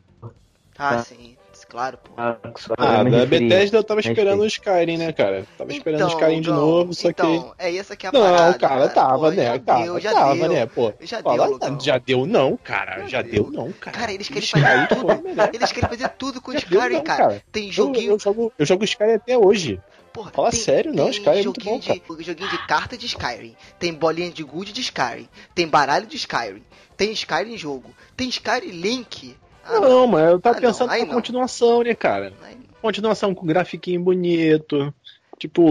[0.77, 1.03] Ah, tá?
[1.03, 1.32] sim.
[1.73, 2.11] Claro, pô.
[2.15, 2.37] Ah,
[2.77, 5.43] ah da Bethesda eu tava esperando o Skyrim, né, cara?
[5.57, 7.65] Tava esperando o então, Skyrim de novo, só então, que.
[7.65, 8.51] É essa que é a não, parada.
[8.51, 9.57] Não, cara, tava, pô, né?
[9.57, 10.65] Tava, deu, já tava, deu, né?
[10.67, 12.99] Pô, já deu, já deu, não, cara.
[12.99, 13.45] Já, já deu.
[13.45, 13.51] deu.
[13.51, 13.97] não, cara.
[13.97, 15.07] Cara, eles querem fazer tudo.
[15.51, 17.23] Eles querem fazer tudo com o Skyrim, cara.
[17.23, 17.43] cara.
[17.51, 18.09] Tem joguinho.
[18.09, 19.81] Eu, eu, jogo, eu jogo Skyrim até hoje.
[20.13, 23.55] Porra, Fala tem, sério, não, Skyrim é muito bom, de, Joguinho de carta de Skyrim,
[23.79, 26.61] tem bolinha de good de Skyrim, tem baralho de Skyrim,
[26.95, 29.35] tem Skyrim jogo, tem Skyrim Link.
[29.65, 32.33] Ah, não, não, mas eu tava ah, pensando na continuação, né, cara?
[32.81, 34.93] Continuação com grafiquinho bonito.
[35.39, 35.63] Tipo,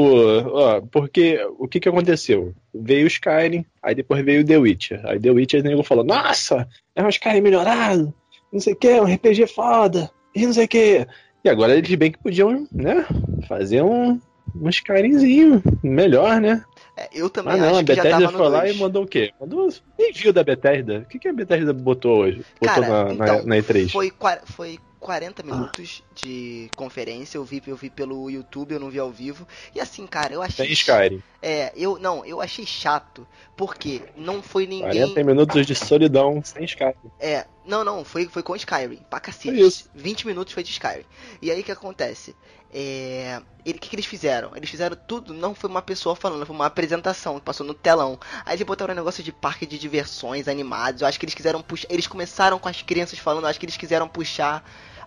[0.50, 2.54] ó, porque o que que aconteceu?
[2.74, 5.00] Veio o Skyrim, aí depois veio o The Witcher.
[5.06, 8.12] Aí The Witcher o nego falou: Nossa, é um Skyrim melhorado,
[8.52, 11.06] não sei o que, um RPG foda, e não sei o que.
[11.44, 13.06] E agora eles bem que podiam, né,
[13.48, 14.20] fazer um,
[14.54, 16.62] um Skyrimzinho melhor, né?
[16.96, 18.76] É, eu também Ah, não, a acho que já tava no foi lá 2.
[18.76, 19.32] e mandou o quê?
[19.40, 19.68] Mandou
[19.98, 20.98] envio da Bethesda.
[20.98, 22.44] O que, que a Bethesda botou hoje?
[22.60, 23.88] Botou Cara, na, na- então, na E3.
[23.90, 24.12] Foi,
[24.44, 29.10] foi 40 minutos de conferência, eu vi, eu vi pelo YouTube, eu não vi ao
[29.10, 29.46] vivo.
[29.74, 30.66] E assim, cara, eu achei.
[30.66, 31.22] Tem Skyrim.
[31.42, 33.26] É, eu não, eu achei chato,
[33.56, 35.12] porque não foi ninguém.
[35.14, 36.94] 40 minutos de solidão sem Skyrim.
[37.18, 39.48] É, não, não, foi, foi com Skyrim, pra cacete.
[39.48, 39.88] Foi isso.
[39.94, 41.04] 20 minutos foi de Skyrim.
[41.40, 42.34] E aí o que acontece?
[42.74, 43.40] É.
[43.64, 44.50] ele- O que, que eles fizeram?
[44.56, 48.18] Eles fizeram tudo, não foi uma pessoa falando, foi uma apresentação que passou no telão.
[48.46, 51.02] Aí eles botaram um negócio de parque de diversões animados.
[51.02, 51.86] Eu acho que eles quiseram puxar.
[51.90, 54.64] Eles começaram com as crianças falando, eu acho que eles quiseram puxar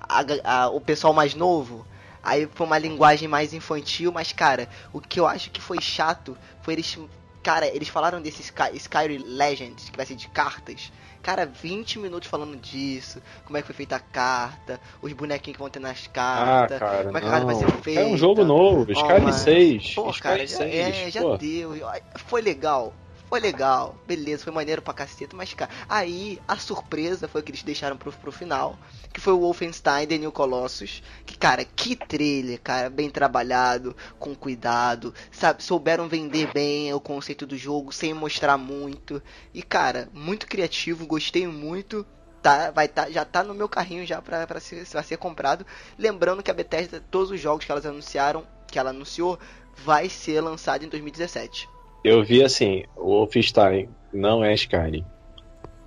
[0.07, 1.85] a- a- o pessoal mais novo.
[2.21, 6.37] Aí foi uma linguagem mais infantil, mas cara, o que eu acho que foi chato
[6.61, 6.97] foi eles.
[7.45, 10.91] Cara, eles falaram desse Sky, Skyrim Legends, que vai ser de cartas.
[11.21, 15.61] Cara, 20 minutos falando disso, como é que foi feita a carta, os bonequinhos que
[15.61, 17.03] vão ter nas Ah, cartas, cara.
[17.03, 18.01] como é que a carta vai ser feita.
[18.01, 19.93] É um jogo novo, Skyrim mas- 6.
[19.93, 20.73] Pô, Skyrim cara, já, 6.
[20.75, 21.37] é, já pô.
[21.37, 21.73] deu.
[22.15, 22.91] Foi legal.
[23.35, 27.63] Foi legal, beleza, foi maneiro pra caceta, mas cara, aí a surpresa foi que eles
[27.63, 28.79] deixaram pro, pro final,
[29.11, 34.33] que foi o Wolfenstein The New Colossus, que cara, que trailer, cara, bem trabalhado, com
[34.33, 39.21] cuidado, sabe, souberam vender bem o conceito do jogo sem mostrar muito,
[39.53, 42.05] e cara, muito criativo, gostei muito,
[42.41, 45.65] tá, vai tá, já tá no meu carrinho já pra, ser, pra ser comprado,
[45.97, 49.37] lembrando que a Bethesda, todos os jogos que elas anunciaram, que ela anunciou,
[49.83, 51.74] vai ser lançado em 2017.
[52.05, 55.03] Eu vi assim, o Wolfenstein não é Skyrim.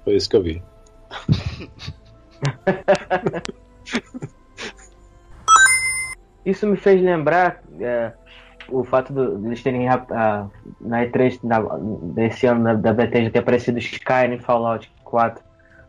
[0.04, 0.60] Foi isso que eu vi.
[6.44, 8.12] Isso me fez lembrar é,
[8.68, 10.46] o fato do- de terem a- a-
[10.80, 11.60] na E3 na-
[12.14, 15.42] desse ano da, da Bethesda ter aparecido Skyrim Fallout 4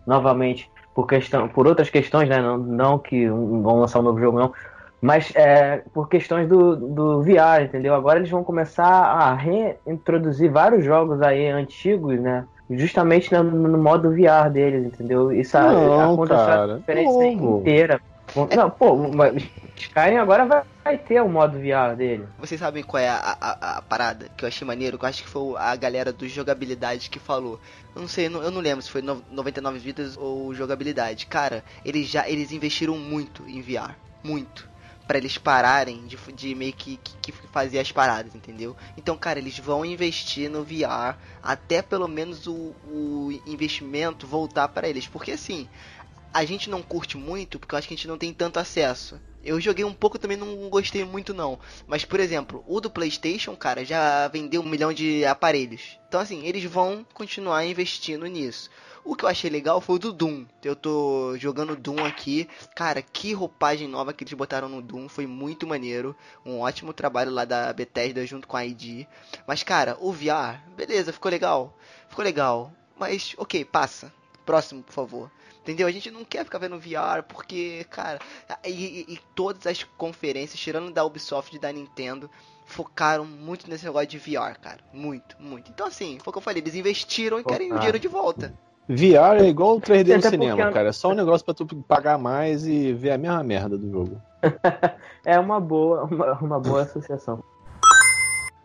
[0.05, 2.41] novamente por questão por outras questões, né?
[2.41, 4.53] Não, não que um- vão lançar um novo jogo não,
[5.01, 7.93] mas é, por questões do, do VR, entendeu?
[7.93, 12.45] Agora eles vão começar a reintroduzir vários jogos aí antigos, né?
[12.69, 15.31] Justamente no, no modo VR deles, entendeu?
[15.31, 17.59] Isso a- Não, aconteceu cara, a novo.
[17.61, 18.01] inteira.
[18.55, 19.41] Não, pô, mas
[19.75, 22.27] Skyrim agora vai, vai ter o modo VR dele.
[22.37, 24.99] Vocês sabem qual é a, a- a parada que eu achei maneiro?
[24.99, 27.59] Que eu acho que foi a galera do jogabilidade que falou.
[27.95, 31.25] Eu não sei, eu não, eu não lembro se foi no- 99 vidas ou jogabilidade.
[31.25, 33.95] Cara, eles já eles investiram muito em VR.
[34.23, 34.69] Muito.
[35.09, 38.77] Pra eles pararem de, de meio que, que, que fazer as paradas, entendeu?
[38.95, 44.87] Então, cara, eles vão investir no VR até pelo menos o, o investimento voltar para
[44.87, 45.07] eles.
[45.07, 45.67] Porque assim,
[46.31, 49.19] a gente não curte muito porque eu acho que a gente não tem tanto acesso.
[49.43, 51.57] Eu joguei um pouco também não gostei muito não.
[51.87, 55.97] Mas, por exemplo, o do PlayStation, cara, já vendeu um milhão de aparelhos.
[56.07, 58.69] Então, assim, eles vão continuar investindo nisso.
[59.03, 60.45] O que eu achei legal foi o do Doom.
[60.63, 62.47] Eu tô jogando Doom aqui.
[62.75, 65.07] Cara, que roupagem nova que eles botaram no Doom.
[65.09, 66.15] Foi muito maneiro.
[66.45, 69.05] Um ótimo trabalho lá da Bethesda junto com a ID.
[69.47, 71.75] Mas, cara, o VR, beleza, ficou legal.
[72.09, 72.71] Ficou legal.
[72.97, 74.13] Mas, ok, passa.
[74.45, 75.31] Próximo, por favor.
[75.61, 75.87] Entendeu?
[75.87, 78.19] A gente não quer ficar vendo VR porque, cara,
[78.65, 82.29] e, e- e todas as conferências, tirando da Ubisoft e da Nintendo,
[82.65, 84.79] focaram muito nesse negócio de VR, cara.
[84.91, 85.69] Muito, muito.
[85.69, 88.53] Então, assim, foi o que eu falei, eles investiram e querem o dinheiro de volta.
[88.89, 90.89] VR é igual o 3D no Até cinema, porque- cara.
[90.89, 94.17] É só um negócio pra tu pagar mais e ver a mesma merda do jogo.
[95.25, 97.43] É uma boa, uma, uma boa associação.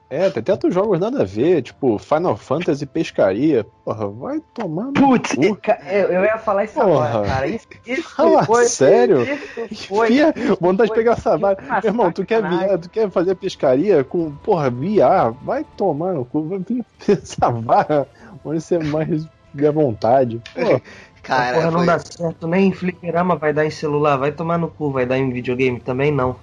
[0.08, 3.66] É, tem tantos jogos nada a ver, tipo Final Fantasy Pescaria.
[3.84, 5.58] Porra, vai tomar Putz, eu,
[5.90, 7.08] eu ia falar isso Porra.
[7.08, 7.46] agora, cara.
[7.48, 8.64] Isso, isso Fala foi.
[8.66, 9.22] sério?
[9.70, 10.06] Isso foi.
[10.12, 11.58] Enfia, vontade de foi pegar essa vara.
[11.60, 15.34] Meu irmão, tu quer, via- tu quer fazer pescaria com, porra, VR?
[15.42, 16.60] Vai tomar no cu, vai
[17.08, 18.06] essa vara
[18.44, 20.40] onde você mais der vontade.
[20.54, 20.80] Pô,
[21.22, 24.58] Cara, porra não foi- dá certo, nem em fliperama vai dar em celular, vai tomar
[24.58, 26.36] no cu, vai dar em videogame também não.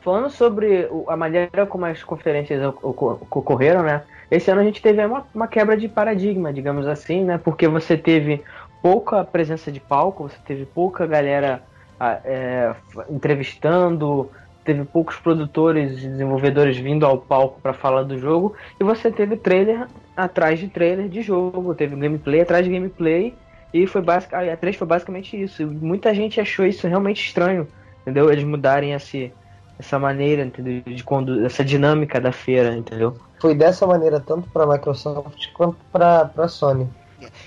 [0.00, 4.02] Falando sobre a maneira como as conferências oco- ocorreram, né?
[4.30, 7.38] Esse ano a gente teve uma, uma quebra de paradigma, digamos assim, né?
[7.38, 8.42] Porque você teve
[8.82, 11.62] pouca presença de palco, você teve pouca galera
[11.98, 12.74] ah, é,
[13.08, 14.30] entrevistando,
[14.64, 19.36] teve poucos produtores e desenvolvedores vindo ao palco para falar do jogo, e você teve
[19.36, 19.86] trailer
[20.16, 23.34] atrás de trailer de jogo, teve gameplay atrás de gameplay,
[23.72, 25.62] e foi basic, a E3 foi basicamente isso.
[25.62, 27.66] E muita gente achou isso realmente estranho,
[28.02, 28.30] entendeu?
[28.30, 29.32] Eles mudarem esse
[29.76, 30.82] essa maneira, entendeu?
[30.82, 33.18] De quando essa dinâmica da feira, entendeu?
[33.40, 36.88] Foi dessa maneira tanto pra Microsoft quanto pra, pra Sony.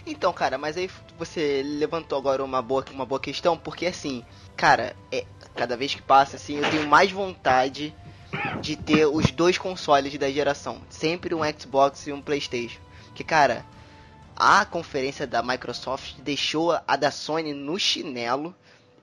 [0.06, 4.24] Então, cara, mas aí você levantou agora uma boa, uma boa questão, porque assim,
[4.56, 5.24] cara, é,
[5.56, 7.94] cada vez que passa, assim, eu tenho mais vontade
[8.62, 10.82] de ter os dois consoles da geração.
[10.90, 12.80] Sempre um Xbox e um Playstation.
[13.16, 13.66] Que, cara,
[14.36, 18.54] a conferência da Microsoft deixou a da Sony no chinelo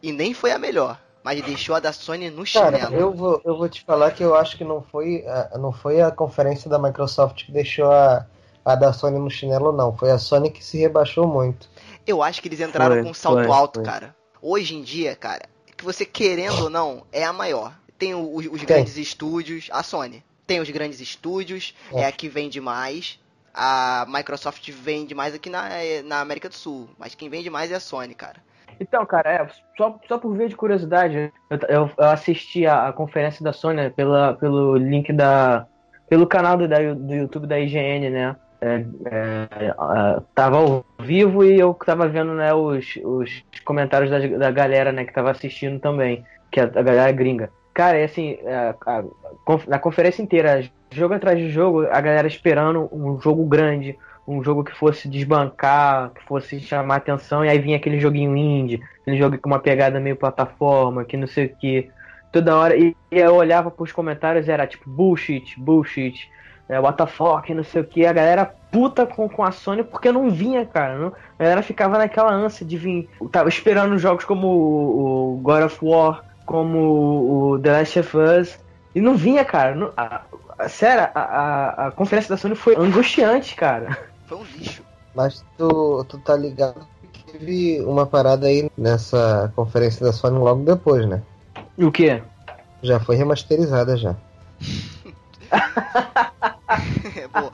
[0.03, 0.99] e nem foi a melhor.
[1.25, 2.95] mas deixou a da Sony no Cara, chinelo.
[2.97, 6.03] eu vou, eu vou te falar que eu acho que não foi, a- não foi
[6.03, 8.27] a conferência da Microsoft que deixou a,
[8.63, 9.97] a da Sony no chinelo, não.
[9.97, 11.67] Foi a Sony que se rebaixou muito.
[12.07, 13.83] Eu acho que eles entraram Foi, com um salto foi, alto, foi.
[13.83, 14.15] cara.
[14.43, 17.73] Hoje em dia, cara, que você querendo ou não, é a maior.
[17.99, 20.23] Tem os, os grandes estúdios, a Sony.
[20.47, 22.01] Tem os grandes estúdios, é.
[22.01, 22.07] É.
[22.07, 23.19] a que vende mais.
[23.53, 26.89] A Microsoft vende mais aqui na, é, na América do Sul.
[26.99, 28.43] Mas quem vende mais é a Sony, cara.
[28.81, 32.93] Então, cara, é, só, só por via de curiosidade, eu, eu, eu assisti a, a
[32.93, 35.67] conferência da Sony pela, pelo link da.
[36.09, 38.37] pelo canal do, da, do YouTube da IGN, né?
[38.61, 44.51] É, é, tava ao vivo e eu tava vendo né, os, os comentários da, da
[44.51, 47.51] galera né, que tava assistindo também, que é a, a galera gringa.
[47.75, 49.05] Cara, é assim, a- a-
[49.67, 50.63] na conferência inteira,
[50.93, 56.11] jogo atrás de jogo, a galera esperando um jogo grande, um jogo que fosse desbancar,
[56.11, 59.99] que fosse chamar atenção, e aí vinha aquele joguinho indie, aquele jogo com uma pegada
[60.01, 61.91] meio plataforma, que não sei o que.
[62.33, 66.31] Toda hora, e, e eu olhava pros comentários era tipo bullshit, bullshit,
[66.69, 68.07] é, what the fuck, não sei o que.
[68.07, 70.97] A galera puta com, com a Sony porque não vinha, cara.
[70.97, 71.09] Não,
[71.39, 73.09] a galera ficava naquela ânsia de vir.
[73.31, 78.59] Tava esperando jogos como o, o God of War, como o The Last of Us,
[78.95, 79.75] e não vinha, cara.
[79.75, 80.23] Não- a-
[80.59, 83.99] a- sério, a, a, a conferência da Sony foi angustiante, cara.
[84.27, 84.83] Foi um lixo.
[85.15, 90.65] Mas tu, tu tá ligado que teve uma parada aí nessa conferência da Sony logo
[90.65, 91.23] depois, né?
[91.79, 92.23] E o quê?
[92.83, 94.15] Já foi remasterizada já.
[97.17, 97.51] É, pô,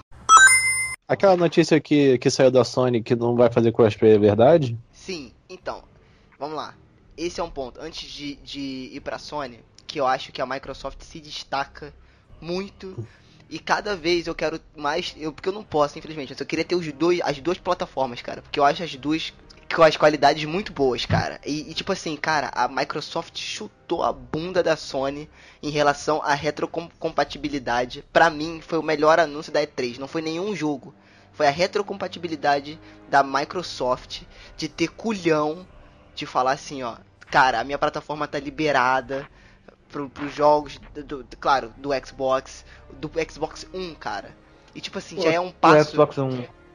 [1.07, 4.79] Aquela notícia que, que saiu da Sony que não vai fazer crossplay é verdade?
[4.93, 5.83] Sim, então,
[6.39, 6.73] vamos lá.
[7.21, 7.79] Esse é um ponto.
[7.79, 11.93] Antes de, de ir pra Sony, que eu acho que a Microsoft se destaca
[12.41, 13.07] muito.
[13.51, 15.15] E cada vez eu quero mais.
[15.19, 16.31] Eu, porque eu não posso, infelizmente.
[16.31, 18.41] mas Eu queria ter os dois, as duas plataformas, cara.
[18.41, 19.35] Porque eu acho as duas
[19.75, 21.39] com as qualidades muito boas, cara.
[21.45, 25.29] E, e, tipo assim, cara, a Microsoft chutou a bunda da Sony
[25.63, 28.03] em relação à retrocompatibilidade.
[28.11, 29.99] Pra mim, foi o melhor anúncio da E3.
[29.99, 30.95] Não foi nenhum jogo.
[31.35, 34.23] Foi a retrocompatibilidade da Microsoft
[34.57, 35.69] de ter culhão
[36.15, 36.97] de falar assim, ó.
[37.31, 39.29] Cara, a minha plataforma tá liberada
[39.91, 44.37] pro, pros jogos, do, do- claro, do Xbox, do Xbox One, cara.
[44.75, 45.97] E tipo assim, já é um passo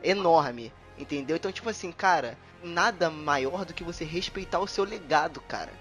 [0.03, 1.35] enorme, entendeu?
[1.35, 5.71] Então, tipo assim, cara, nada maior do que você respeitar o seu legado, cara.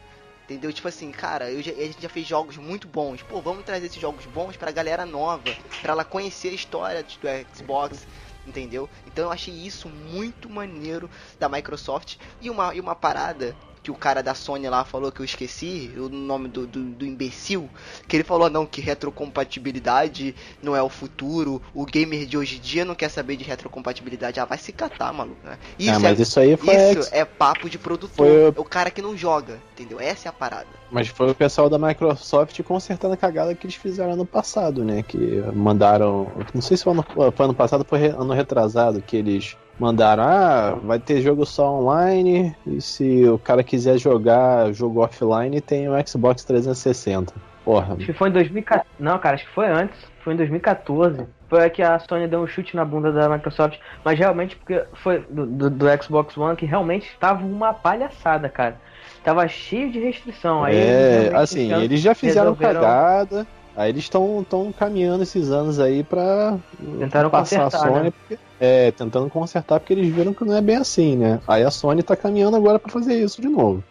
[0.45, 0.73] Entendeu?
[0.73, 3.23] Tipo assim, cara, eu já- a gente já fez jogos muito bons.
[3.23, 7.57] Pô, vamos trazer esses jogos bons pra galera nova, pra ela conhecer a história do
[7.57, 8.07] Xbox,
[8.47, 8.89] entendeu?
[9.07, 11.09] Então eu achei isso muito maneiro
[11.39, 12.17] da Microsoft.
[12.43, 15.93] E uma, e uma parada que o cara da Sony lá falou que eu esqueci,
[15.99, 17.69] o nome do, do, do imbecil,
[18.09, 22.61] que ele falou não, que retrocompatibilidade não é o futuro, o gamer de hoje em
[22.61, 25.59] dia não quer saber de retrocompatibilidade, ah, vai se catar, maluco, né?
[25.79, 26.75] Isso, ah, mas é, isso aí foi.
[26.75, 30.01] isso ex- é papo de produtor, Foi- é o cara que não joga, entendeu?
[30.01, 30.67] Essa é a parada.
[30.91, 35.03] Mas foi o pessoal da Microsoft consertando a cagada que eles fizeram ano passado, né?
[35.03, 36.27] Que mandaram.
[36.55, 40.23] Não sei se foi ano, foi ano passado ou foi ano retrasado, que eles mandaram,
[40.25, 45.89] ah, vai ter jogo só online, e se o cara quiser jogar jogo offline, tem
[45.89, 47.33] o Xbox 360.
[47.65, 48.87] Porra, Acho que foi em 2014.
[49.01, 49.99] Não, cara, acho que foi antes.
[50.23, 51.25] Foi em 2014.
[51.49, 53.79] Foi que a Sony deu um chute na bunda da Microsoft.
[54.05, 58.77] Mas realmente, porque foi do, do, do Xbox One que realmente tava uma palhaçada, cara.
[59.23, 60.63] Tava cheio de restrição.
[60.63, 63.47] Aí eles é, realmente assim, eles já fizeram resolveram- cagada.
[63.77, 66.57] Aí eles estão tão caminhando esses anos aí pra
[66.99, 68.05] Tentaram passar consertar, a Sony.
[68.05, 68.11] né?
[68.13, 71.41] porque- é, tentando consertar porque eles viram que não é bem assim, né?
[71.49, 73.83] Aí a Sony tá caminhando agora pra fazer isso de novo.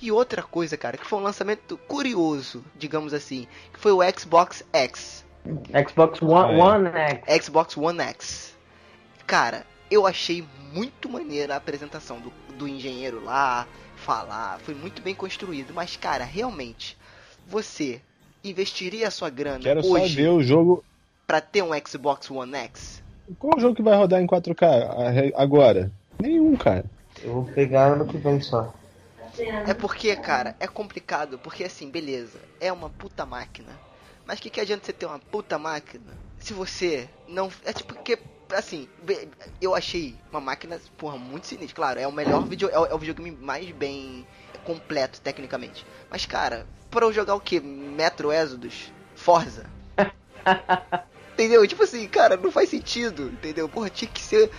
[0.00, 4.62] E outra coisa, cara, que foi um lançamento curioso, digamos assim, que foi o Xbox
[4.72, 5.24] X.
[5.88, 6.62] Xbox One, É.
[6.62, 7.44] One X.
[7.46, 8.54] Xbox One X.
[9.26, 13.66] Cara, eu achei muito maneira a apresentação do, do engenheiro lá,
[13.96, 16.96] falar, foi muito bem construído, mas cara, realmente,
[17.46, 18.00] você
[18.50, 20.84] investiria a sua grana Quero só hoje ver o jogo.
[21.26, 23.02] pra ter um Xbox One X?
[23.38, 25.90] Qual jogo que vai rodar em 4K a- agora?
[26.20, 26.84] Nenhum, cara.
[27.22, 28.72] Eu vou pegar ano que vem só.
[29.66, 33.68] É porque, cara, é complicado, porque assim, beleza, é uma puta máquina.
[34.24, 37.50] Mas que que adianta você ter uma puta máquina se você não.
[37.64, 38.18] É tipo que,
[38.54, 38.88] assim,
[39.60, 41.74] eu achei uma máquina, porra, muito sinistra.
[41.74, 44.24] Claro, é o melhor vídeo, é o, é o videogame mais bem
[44.66, 45.86] completo, tecnicamente.
[46.10, 47.60] Mas, cara, pra eu jogar o que?
[47.60, 48.92] Metro Exodus?
[49.14, 49.66] Forza?
[51.32, 51.66] entendeu?
[51.66, 53.68] Tipo assim, cara, não faz sentido, entendeu?
[53.68, 54.50] Porra, tinha que ser.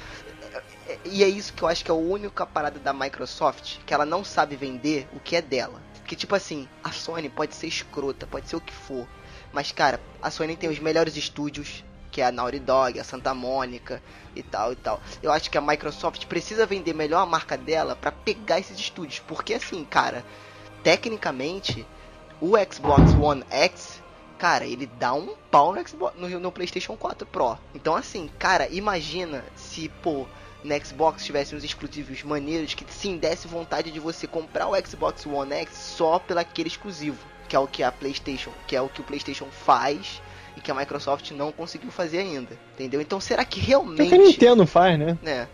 [1.04, 4.06] E é isso que eu acho que é a única parada da Microsoft que ela
[4.06, 5.82] não sabe vender o que é dela.
[6.06, 9.06] Que tipo assim, a Sony pode ser escrota, pode ser o que for.
[9.52, 11.84] Mas cara, a Sony tem os melhores estúdios,
[12.18, 14.02] que é a Naughty Dog, a Santa Mônica
[14.36, 15.00] e tal e tal.
[15.22, 19.20] Eu acho que a Microsoft precisa vender melhor a marca dela pra pegar esses estúdios,
[19.20, 20.26] porque assim, cara,
[20.82, 21.86] tecnicamente,
[22.42, 24.02] o Xbox One X,
[24.40, 27.56] cara, ele dá um pau no, Xbox, no, no PlayStation 4 Pro.
[27.76, 30.26] Então, assim, cara, imagina se, pô,
[30.64, 35.24] no Xbox tivesse uns exclusivos maneiros que sim desse vontade de você comprar o Xbox
[35.28, 38.90] One X só pelo aquele exclusivo, que é o que a PlayStation, que é o
[38.90, 40.20] que o PlayStation faz
[40.58, 43.00] e que a Microsoft não conseguiu fazer ainda, entendeu?
[43.00, 45.18] Então será que É que realmente, a Nintendo faz, né?
[45.22, 45.48] né?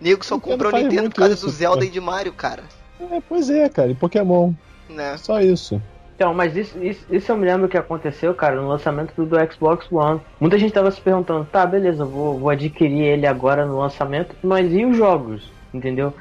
[0.00, 1.84] Nego só comprou o Nintendo por causa isso, do Zelda pô.
[1.84, 2.62] e de Mario, cara,
[3.00, 3.90] É, pois é, cara.
[3.90, 4.52] E Pokémon.
[4.88, 5.16] né?
[5.18, 5.82] Só isso.
[6.14, 9.52] Então, mas isso, isso, isso eu me lembro que aconteceu, cara, no lançamento do, do
[9.52, 10.20] Xbox One.
[10.40, 14.72] Muita gente tava se perguntando, tá, beleza, vou, vou adquirir ele agora no lançamento, mas
[14.72, 15.50] e os jogos?
[15.74, 16.14] Entendeu?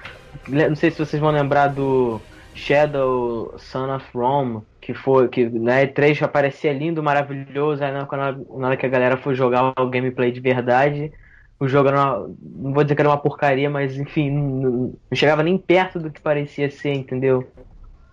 [0.47, 2.19] Não sei se vocês vão lembrar do
[2.53, 8.45] Shadow Son of Rome, que foi, que na E3 aparecia lindo, maravilhoso, aí na, quando-
[8.57, 11.11] na hora que a galera foi jogar o gameplay de verdade,
[11.59, 14.93] o jogo era uma, não vou dizer que era uma porcaria, mas enfim, não, não
[15.13, 17.47] chegava nem perto do que parecia ser, entendeu?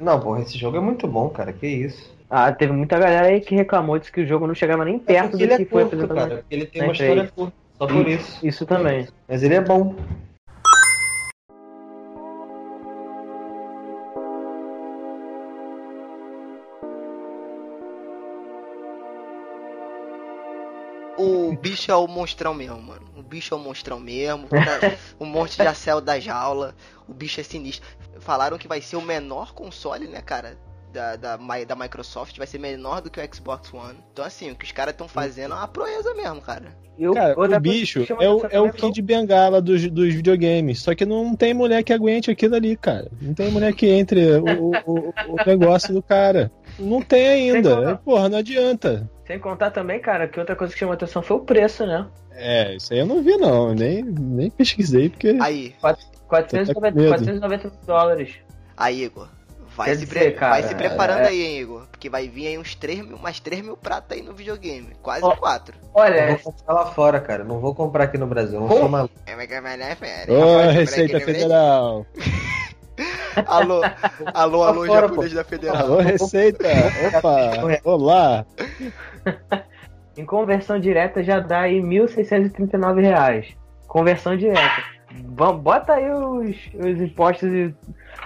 [0.01, 1.53] Não, porra, esse jogo é muito bom, cara.
[1.53, 2.11] Que isso.
[2.29, 4.99] Ah, teve muita galera aí que reclamou, disse que o jogo não chegava nem É
[4.99, 6.29] perto porque do que é foi curto, apresentado.
[6.29, 6.45] cara.
[6.51, 7.01] Ele tem uma E3.
[7.01, 7.57] história curta.
[7.79, 8.47] Só por isso.
[8.47, 9.07] Isso também.
[9.29, 9.95] Mas ele é bom.
[21.63, 23.03] Bicho é o monstrão mesmo, mano.
[23.17, 24.49] O bicho é o monstrão mesmo.
[24.49, 26.75] tá- o monstro já saiu da jaula.
[27.09, 27.87] O bicho é sinistro.
[28.21, 30.57] Falaram que vai ser o menor console, né, cara?
[30.93, 33.99] Da, da, da Microsoft vai ser menor do que o Xbox One.
[34.13, 36.77] Então, assim, o que os caras estão fazendo é uma proeza mesmo, cara.
[36.99, 40.83] E o- Cara, o bicho é o, é o são- Kid Bengala dos, dos videogames.
[40.83, 43.11] Só que não tem mulher que aguente aquilo ali, cara.
[43.23, 46.53] Não tem mulher que entre o, o- o negócio do cara.
[46.79, 47.77] Não tem ainda.
[47.77, 47.91] contar.
[47.91, 49.11] É, Porra, não adianta.
[49.27, 52.07] Sem contar também, cara, que outra coisa que chamou atenção foi o preço, né?
[52.35, 53.75] É, isso aí eu não vi, não.
[53.75, 55.37] Nem, nem pesquisei, porque.
[55.41, 55.75] Aí,
[56.29, 57.09] 490, Tô até com medo.
[57.09, 58.35] 490 dólares.
[58.77, 59.29] aí, Igor.
[59.75, 61.87] Vai, Quer se, dizer, pre- cara, vai se preparando é- aí, hein, Igor.
[61.91, 64.89] Porque vai vir aí uns 3 mil, mais 3 mil pratos aí no videogame.
[65.01, 65.35] Quase Ó.
[65.35, 65.75] 4.
[65.83, 67.43] Eu Olha, vou comprar lá fora, cara.
[67.43, 68.57] Não vou comprar aqui no Brasil.
[68.57, 69.15] Eu não sou maluco.
[69.25, 69.33] É.
[70.31, 71.21] Ô, Rapaz, Receita.
[71.21, 72.07] Federal.
[73.47, 73.81] Alô,
[74.35, 75.77] alô, alô, Fora, japonês da Federal.
[75.77, 76.69] Alô, Receita.
[77.17, 78.47] Opa, olá.
[80.17, 83.47] em conversão direta já dá aí 1.639 reais.
[83.87, 84.83] Conversão direta.
[85.61, 87.75] Bota aí os, os impostos e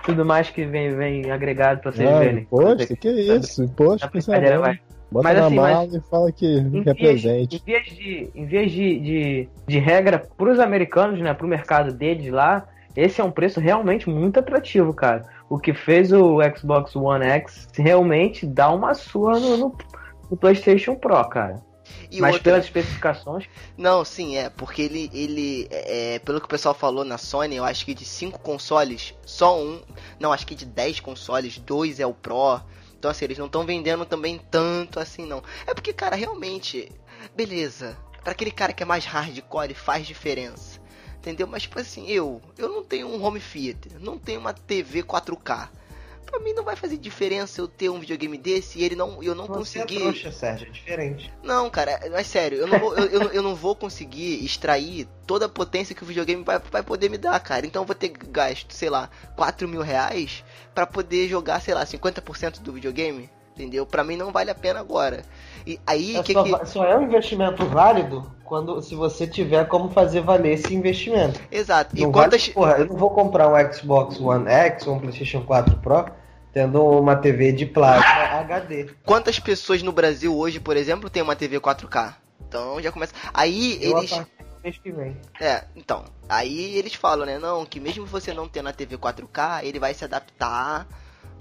[0.04, 2.42] tudo mais que vem, vem agregado pra vocês Ah, verem.
[2.42, 2.96] imposto?
[2.96, 3.64] Que isso?
[3.64, 4.08] Imposto?
[4.08, 4.78] Que vai.
[5.10, 7.56] Bota Mas na assim, mas- mala e fala que Em vias, represente.
[7.56, 12.30] em vias de, em vias de, de, de regra pros americanos, né, pro mercado deles
[12.32, 12.66] lá,
[12.96, 15.28] esse é um preço realmente muito atrativo, cara.
[15.48, 19.78] O que fez o Xbox One X realmente dá uma surra no, no,
[20.30, 21.62] no PlayStation Pro, cara.
[22.10, 26.48] E Mas outra, pelas especificações, Não, sim, é, porque ele, ele é, pelo que o
[26.48, 29.80] pessoal falou na Sony, eu acho que de 5 consoles, só um,
[30.18, 32.60] não, acho que de 10 consoles, dois é o Pro.
[32.98, 35.42] Então assim, eles não estão vendendo também tanto assim, não.
[35.66, 36.90] É porque, cara, realmente,
[37.36, 40.75] beleza, pra aquele cara que é mais hardcore faz diferença.
[41.26, 41.48] Entendeu?
[41.48, 45.68] Mas tipo assim, eu, eu não tenho um home theater, não tenho uma TV 4K.
[46.24, 49.34] Pra mim não vai fazer diferença eu ter um videogame desse e ele não, eu
[49.34, 50.00] não Você é conseguir.
[50.02, 50.68] trouxa, Sérgio.
[50.68, 51.32] É diferente.
[51.42, 55.46] Não, cara, mas sério, eu não vou, eu, eu, eu não vou conseguir extrair toda
[55.46, 57.66] a potência que o videogame vai, vai poder me dar, cara.
[57.66, 61.84] Então eu vou ter gasto, sei lá, 4 mil reais pra poder jogar, sei lá,
[61.84, 63.28] 50% do videogame.
[63.56, 63.86] Entendeu?
[63.86, 65.22] Pra mim não vale a pena agora.
[65.66, 66.66] E aí, É que só, que.
[66.66, 71.40] só é um investimento válido quando se você tiver como fazer valer esse investimento.
[71.50, 71.96] Exato.
[71.96, 72.42] E Não quantas.
[72.42, 76.04] vale- porra, eu não vou comprar um Xbox One X ou um PlayStation 4 Pro
[76.52, 78.90] tendo uma TV de plasma HD.
[79.04, 82.14] Quantas pessoas no Brasil hoje, por exemplo, tem uma TV 4K?
[82.46, 83.14] Então já começa.
[83.32, 84.22] Aí Eu eles.
[84.62, 85.16] mês que vem.
[85.40, 86.04] É, então.
[86.28, 87.38] Aí eles falam, né?
[87.38, 90.86] Não, que mesmo você não tendo a TV 4K, ele vai se adaptar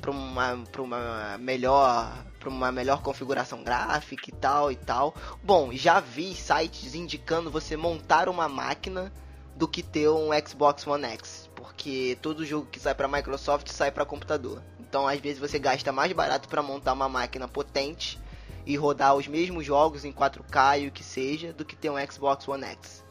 [0.02, 2.26] pra uma, uma melhor.
[2.40, 5.16] Pra uma melhor configuração gráfica e tal e tal.
[5.44, 9.12] Bom, já vi sites indicando você montar uma máquina
[9.56, 11.50] do que ter um Xbox One X.
[11.56, 14.62] Porque todo jogo que sai pra Microsoft sai pra computador.
[14.80, 18.20] Então às vezes você gasta mais barato pra montar uma máquina potente
[18.66, 22.12] e rodar os mesmos jogos em 4K e o que seja do que ter um
[22.12, 23.05] Xbox One X.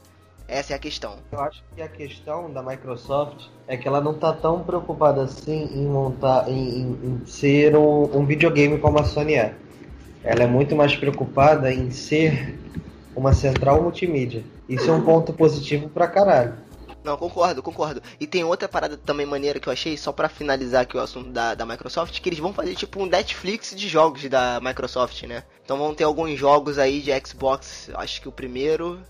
[0.47, 1.17] Essa é a questão.
[1.33, 5.71] Eu acho que a questão da Microsoft é que ela não tá tão preocupada assim
[5.75, 9.55] em montar, em, em- em ser um, um videogame como a Sony é.
[10.23, 12.59] Ela é muito mais preocupada em ser
[13.17, 14.45] uma central multimídia.
[14.69, 16.55] Isso é um ponto positivo pra caralho.
[17.03, 18.03] Não, concordo, concordo.
[18.19, 21.29] E tem outra parada também maneira que eu achei, só pra finalizar aqui o assunto
[21.31, 25.43] da, da Microsoft, que eles vão fazer tipo um Netflix de jogos da Microsoft, né?
[25.63, 29.01] Então vão ter alguns jogos aí de Xbox, acho que o primeiro,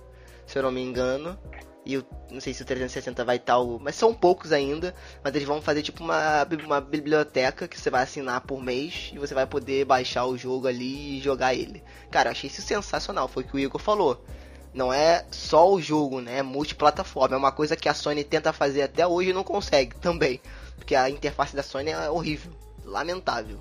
[0.55, 1.37] se eu não me engano.
[1.85, 3.59] E o, não sei se o 360 vai estar.
[3.81, 4.95] mas são poucos ainda.
[5.23, 9.11] Mas eles vão fazer tipo uma, uma biblioteca que você vai assinar por mês.
[9.13, 11.83] E você vai poder baixar o jogo ali e jogar ele.
[12.09, 13.27] Cara, achei isso sensacional.
[13.27, 14.25] Foi o que o Igor falou.
[14.73, 16.39] Não é só o jogo, né?
[16.39, 17.35] É multiplataforma.
[17.35, 20.41] É uma coisa que a Sony tenta fazer até hoje e não consegue também.
[20.77, 22.53] Porque a interface da Sony é horrível.
[22.85, 23.59] Lamentável.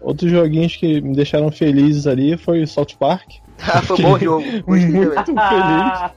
[0.00, 3.39] Outros joguinhos que me deixaram felizes ali foi o South Park.
[3.62, 4.44] Ah, foi bom jogo.
[4.66, 6.12] Muito feliz.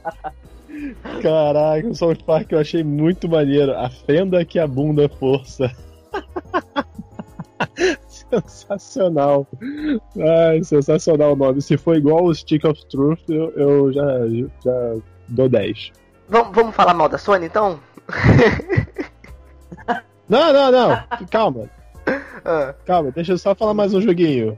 [1.22, 3.76] Caraca, o South Park eu achei muito maneiro.
[3.76, 5.70] A fenda que abunda força.
[8.40, 9.46] sensacional.
[10.18, 11.62] Ai, sensacional o nome.
[11.62, 14.04] Se for igual o Stick of Truth, eu, eu já,
[14.64, 14.96] já
[15.28, 15.92] dou 10.
[16.28, 17.78] Vamos, vamos falar mal da Sony então?
[20.28, 21.04] Não, não, não.
[21.30, 21.70] Calma,
[22.44, 23.10] Ah, calma.
[23.10, 24.56] Deixa eu só falar mais um joguinho.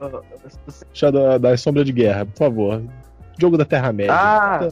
[0.93, 2.83] Shadow da Sombra de Guerra, por favor.
[3.39, 4.13] Jogo da Terra-média.
[4.15, 4.69] Ah,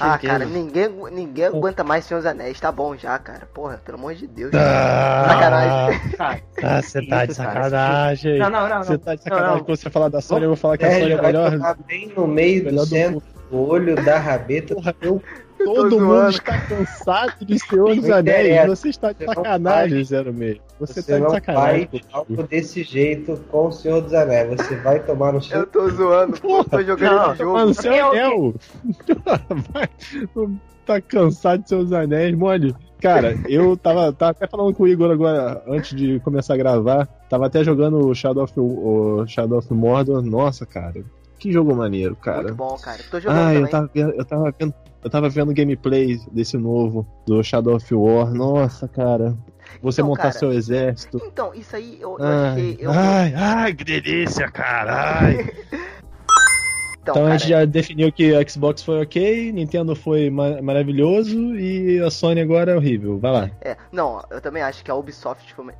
[0.00, 2.58] ah, cara, ninguém, ninguém aguenta mais Senhor dos Anéis.
[2.60, 3.46] Tá bom já, cara.
[3.54, 4.50] Porra, pelo amor de Deus.
[4.54, 6.00] Ah, Sacanagem.
[6.62, 8.38] Ah, você tá de sacanagem.
[8.38, 8.82] Não, não, não.
[8.82, 9.56] Você tá de sacanagem.
[9.58, 9.64] Não.
[9.64, 11.52] Quando você falar da Sony, eu vou falar que a É, é a vai melhor.
[11.52, 14.74] tocar bem no meio melhor do do centro do olho da rabeta.
[14.74, 15.22] Porra, eu,
[15.62, 16.30] Eu tô todo mundo zoando.
[16.30, 18.38] está cansado de Senhor dos Não Anéis.
[18.46, 18.76] interessa.
[18.76, 20.04] Você está de Você não sacanagem.
[20.04, 20.60] Zero Meio.
[20.80, 21.88] Você, Você tá de sacanagem.
[21.90, 24.48] faz algo desse jeito com o Senhor dos Anéis.
[24.60, 25.66] Você vai tomar no Eu seu.
[25.66, 26.58] tô zoando, pô.
[26.58, 27.52] Eu tô jogando Não, jogo.
[27.52, 28.54] Mano, é Eu- anel.
[29.72, 29.88] Vai,
[30.86, 32.74] tá cansado de seus anéis, mole.
[33.00, 37.06] Cara, eu tava, tava até falando com o Igor agora, antes de começar a gravar.
[37.28, 40.22] Tava até jogando o Shadow of, o Shadow of Mordor.
[40.22, 41.02] Nossa, cara.
[41.38, 42.42] Que jogo maneiro, cara.
[42.44, 43.00] Muito bom, cara.
[43.10, 44.72] Tô jogando Ah, eu tava, vendo, eu tava vendo.
[45.02, 48.32] Eu tava vendo gameplay desse novo, do Shadow of War.
[48.32, 49.36] Nossa, cara.
[49.82, 51.20] Você Então, montar cara, seu exército.
[51.24, 52.76] Então, isso aí eu, eu Ai, achei.
[52.78, 55.40] Eu, ai, ai, que delícia, caralho.
[57.02, 60.62] então, Então a cara, gente já definiu que a Xbox foi ok, Nintendo foi ma-
[60.62, 63.18] maravilhoso e a Sony agora é horrível.
[63.18, 63.50] Vai lá.
[63.60, 65.74] É, não, eu também acho que a Ubisoft foi.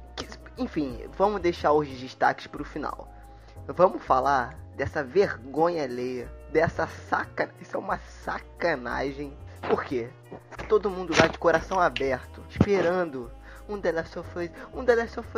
[0.58, 3.08] enfim, vamos deixar os destaques pro final.
[3.68, 7.50] Vamos falar dessa vergonha alheia, dessa saca.
[7.61, 9.36] Isso é uma sacanagem.
[9.68, 10.11] Por quê?
[10.68, 13.30] Todo mundo lá de coração aberto, esperando
[13.68, 15.28] um The of Us, um The Last of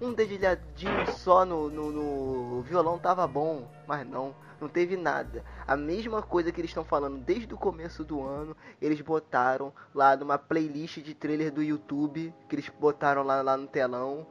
[0.00, 5.44] um dedilhadinho só no, no, no violão tava bom, mas não, não teve nada.
[5.66, 10.16] A mesma coisa que eles estão falando desde o começo do ano, eles botaram lá
[10.16, 14.26] numa playlist de trailer do YouTube, que eles botaram lá, lá no telão,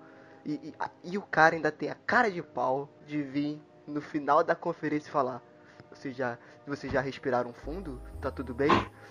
[0.46, 0.74] e, e,
[1.14, 5.08] e o cara ainda tem a cara de pau de vir no final da conferência
[5.08, 5.42] e falar:
[6.04, 6.38] Vocês já,
[6.68, 7.98] vocês já respiraram fundo?
[8.20, 8.68] Tá tudo bem?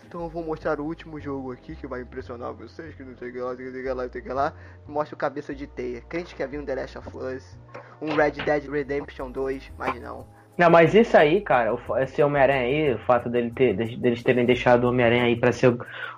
[0.07, 3.31] Então eu vou mostrar o último jogo aqui que vai impressionar vocês, que não sei
[3.31, 4.53] o que lá, não sei o que lá, não sei o que lá.
[4.87, 6.03] Mostra o cabeça de teia.
[6.03, 7.59] Crente que havia um The Last of Us,
[8.03, 10.27] um Red Dead Redemption 2, mas não.
[10.59, 14.45] Não, mas isso aí, cara, esse Homem-Aranha aí, o fato dele ter, de- deles terem
[14.45, 15.69] deixado o Homem-Aranha aí pra ser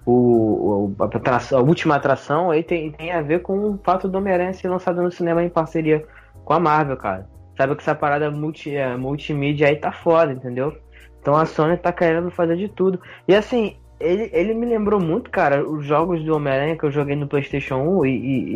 [0.04, 4.08] o- o- a, atração- a última atração, aí tem, tem a ver com o fato
[4.08, 6.04] do Homem-Aranha ser lançado no cinema em parceria
[6.44, 7.32] com a Marvel, cara.
[7.56, 10.76] Sabe que essa parada multi, é, multimídia aí tá foda, entendeu?
[11.20, 13.00] Então a Sony tá querendo fazer de tudo.
[13.26, 17.16] E assim, ele, ele me lembrou muito, cara, os jogos do Homem-Aranha que eu joguei
[17.16, 18.10] no PlayStation 1 e,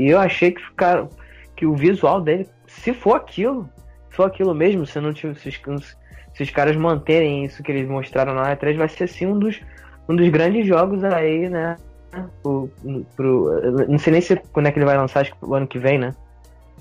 [0.04, 1.08] e- eu achei que ficaram.
[1.56, 3.68] que o visual dele, se for aquilo,
[4.10, 5.34] se for aquilo mesmo, se não tiver.
[5.36, 9.38] Se, se os caras manterem isso que eles mostraram na E3, vai ser sim um
[9.38, 9.60] dos,
[10.08, 11.76] um dos grandes jogos aí, né?
[12.42, 12.70] Pro,
[13.16, 15.66] pro, não sei nem se quando é que ele vai lançar, acho que pro ano
[15.66, 16.14] que vem, né?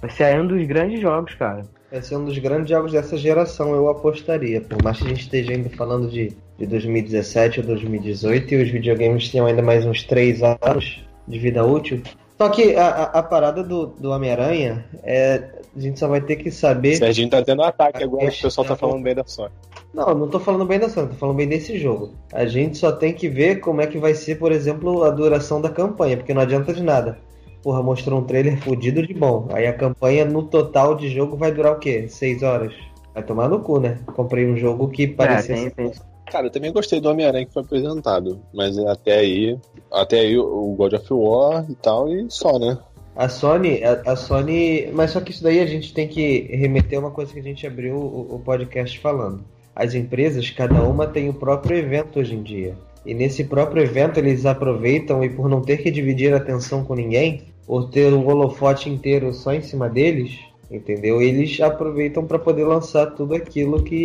[0.01, 1.63] Vai ser aí um dos grandes jogos, cara.
[1.91, 4.59] Vai ser um dos grandes jogos dessa geração, eu apostaria.
[4.59, 8.69] Por mais que a gente esteja ainda falando de, de 2017 ou 2018 e os
[8.69, 12.01] videogames tenham ainda mais uns 3 anos de vida útil.
[12.37, 15.57] Só que a, a, a parada do, do Homem-Aranha é.
[15.75, 16.95] A gente só vai ter que saber.
[16.95, 19.51] Serginho tá tendo um ataque agora que o pessoal tá falando bem da Sony.
[19.93, 22.13] Não, não tô falando bem da Sony, tô falando bem desse jogo.
[22.33, 25.61] A gente só tem que ver como é que vai ser, por exemplo, a duração
[25.61, 27.19] da campanha, porque não adianta de nada.
[27.67, 29.49] Porra, mostrou um trailer fudido de bom.
[29.51, 32.07] Aí a campanha no total de jogo vai durar o quê?
[32.07, 32.71] Seis horas?
[33.13, 33.99] Vai tomar no cu, né?
[34.15, 35.91] Comprei um jogo que parecia É, tem- ser- tem-
[36.31, 38.39] Cara, eu também gostei do Homem-Aranha que foi apresentado.
[38.53, 39.57] Mas até aí.
[39.91, 42.77] Até aí o God of War e tal, e só, né?
[43.13, 44.89] A Sony, a, a Sony.
[44.93, 47.43] Mas só que isso daí a gente tem que remeter a uma coisa que a
[47.43, 49.41] gente abriu o, o podcast falando.
[49.75, 52.75] As empresas, cada uma tem o próprio evento hoje em dia.
[53.05, 56.95] E nesse próprio evento eles aproveitam e por não ter que dividir a atenção com
[56.95, 60.39] ninguém, ou ter um holofote inteiro só em cima deles,
[60.71, 61.21] entendeu?
[61.21, 63.95] Eles aproveitam para poder lançar tudo aquilo que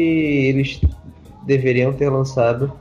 [0.49, 0.81] eles
[1.47, 2.73] deveriam ter lançado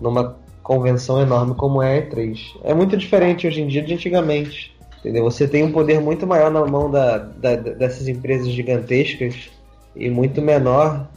[0.00, 2.38] numa convenção enorme como é a E3.
[2.64, 4.76] É muito diferente hoje em dia de antigamente.
[5.00, 5.22] Entendeu?
[5.24, 9.48] Você tem um poder muito maior na mão da, da- dessas empresas gigantescas
[9.94, 11.08] e muito menor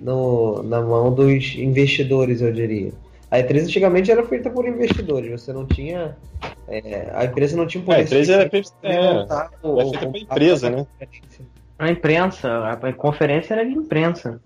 [0.00, 2.92] no, na mão dos investidores, eu diria.
[3.30, 6.16] A E3 antigamente era feita por investidores, você não tinha.
[6.70, 9.26] É, a empresa não tinha um É, poder a empresa era, é,
[9.62, 10.86] o- é feita pra empresa, né?
[11.78, 14.40] A imprensa, a conferência era de imprensa.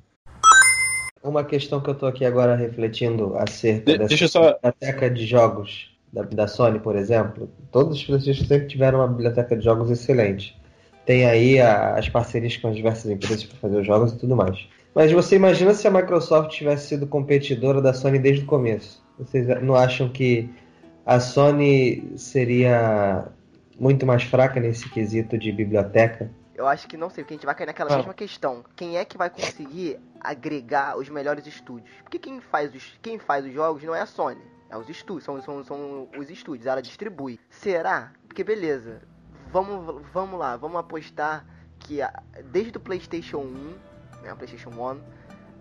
[1.23, 5.27] Uma questão que eu tô aqui agora refletindo acerca De- dessa deixa só- biblioteca de
[5.27, 7.49] jogos da, da Sony, por exemplo.
[7.73, 10.55] Todos os PlayStation sempre tiveram uma biblioteca de jogos excelente.
[11.07, 14.37] Tem aí a- as parcerias com as diversas empresas para fazer os jogos e tudo
[14.37, 14.67] mais.
[14.95, 19.03] Mas você imagina se a Microsoft tivesse sido competidora da Sony desde o começo?
[19.19, 20.49] Vocês não acham que
[21.07, 23.27] a Sony seria
[23.79, 26.31] muito mais fraca nesse quesito de biblioteca?
[26.55, 27.97] Eu acho que não sei, porque a gente vai cair naquela Ah.
[27.97, 28.65] mesma questão.
[28.77, 31.91] Quem é que vai conseguir agregar os melhores estúdios?
[32.03, 34.41] Porque quem faz os, quem faz os jogos não é a Sony,
[34.71, 37.41] é os estúdios, são, são, são os estúdios, ela distribui.
[37.51, 38.13] Será?
[38.29, 39.01] Porque beleza,
[39.53, 41.45] vamos, vamos lá, vamos apostar
[41.81, 43.75] que a- desde o PlayStation 1,
[44.23, 45.01] né, o PlayStation 1,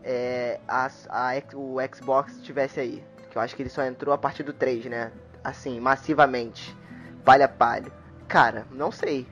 [0.03, 3.03] é, a, a o Xbox estivesse aí.
[3.31, 5.11] Que eu acho que ele só entrou a partir do 3, né?
[5.43, 6.75] Assim, massivamente,
[7.25, 7.91] palha a palha.
[8.27, 9.25] Cara, não sei.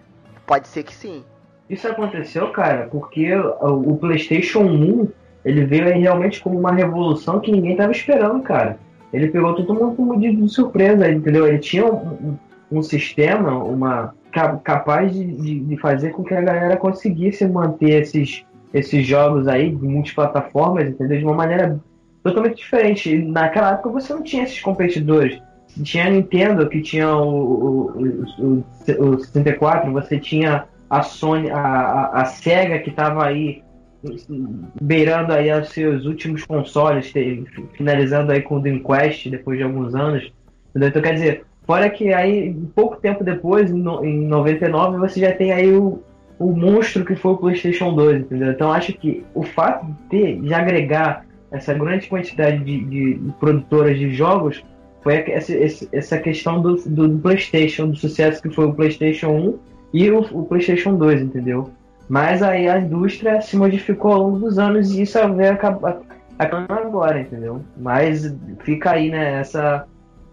[0.45, 1.23] Pode ser que sim.
[1.69, 5.07] Isso aconteceu, cara, porque o PlayStation 1
[5.45, 8.77] ele veio realmente como uma revolução que ninguém tava esperando, cara.
[9.13, 11.47] Ele pegou todo mundo como de, surpresa, entendeu?
[11.47, 12.37] Ele tinha um, um-
[12.71, 18.01] um sistema, uma ca- capaz de, de, de fazer com que a galera conseguisse manter
[18.01, 21.17] esses, esses jogos aí de multiplataformas, entendeu?
[21.19, 21.79] De uma maneira
[22.23, 23.13] totalmente diferente.
[23.13, 25.41] E naquela época você não tinha esses competidores.
[25.83, 28.65] Tinha a Nintendo, que tinha o, o, o,
[28.99, 33.63] o, o 64, você tinha a Sony, a, a, a Sega que estava aí
[34.81, 37.13] beirando aí os seus últimos consoles,
[37.73, 40.31] finalizando aí com o Dreamcast depois de alguns anos.
[40.69, 40.89] Entendeu?
[40.89, 45.31] Então quer dizer, fora que aí pouco tempo depois, em no- em 99, você já
[45.31, 46.01] tem aí o,
[46.39, 48.51] o monstro que foi o PlayStation 2, entendeu?
[48.51, 53.97] Então acho que o fato de ter, de agregar essa grande quantidade de, de produtoras
[53.99, 54.63] de jogos
[55.01, 55.53] foi essa,
[55.91, 59.59] essa- questão do, do PlayStation, do sucesso que foi o PlayStation 1
[59.93, 61.69] e o, o PlayStation 2, entendeu?
[62.07, 66.01] Mas aí a indústria se modificou ao longo dos anos e isso veio acabar
[66.37, 67.61] agora, entendeu?
[67.77, 69.85] Mas fica aí, né, essa,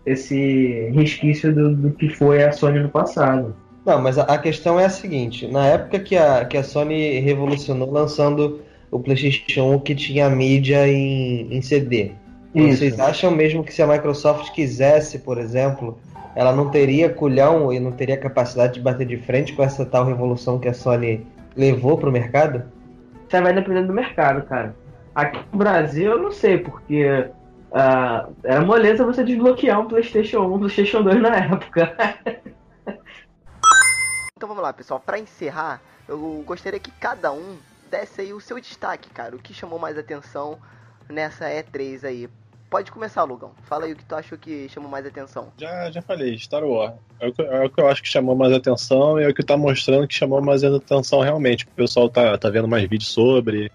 [0.05, 3.55] esse resquício do, do que foi a Sony no passado.
[3.85, 7.21] Não, mas a, a questão é a seguinte: na época que a, que a Sony
[7.21, 8.61] revolucionou lançando
[8.91, 12.13] o PlayStation 1 que tinha mídia em, em CD,
[12.55, 15.99] vocês acham mesmo que se a Microsoft quisesse, por exemplo,
[16.35, 20.05] ela não teria culhão e não teria capacidade de bater de frente com essa tal
[20.05, 21.27] revolução que a Sony
[21.57, 22.65] levou para o mercado?
[23.29, 24.75] Isso vai depender do mercado, cara.
[25.15, 27.29] Aqui no Brasil eu não sei, porque
[27.73, 31.97] ah, era moleza você desbloquear um PlayStation 1, um PlayStation 2 na época.
[34.39, 35.03] Então vamos lá, pessoal.
[35.05, 37.57] Pra encerrar, eu gostaria que cada um
[37.91, 39.35] desse aí o seu destaque, cara.
[39.35, 40.59] O que chamou mais atenção
[41.09, 42.29] nessa E3 aí.
[42.71, 43.53] Pode começar, Lugão.
[43.63, 45.49] Fala aí o que tu achou que chamou mais atenção.
[45.57, 46.95] Já, já falei, Star Wars.
[47.19, 49.35] É o, que, é o que eu acho que chamou mais atenção e é o
[49.35, 51.65] que tá mostrando que chamou mais atenção realmente.
[51.65, 53.73] O pessoal tá, tá vendo mais vídeos sobre.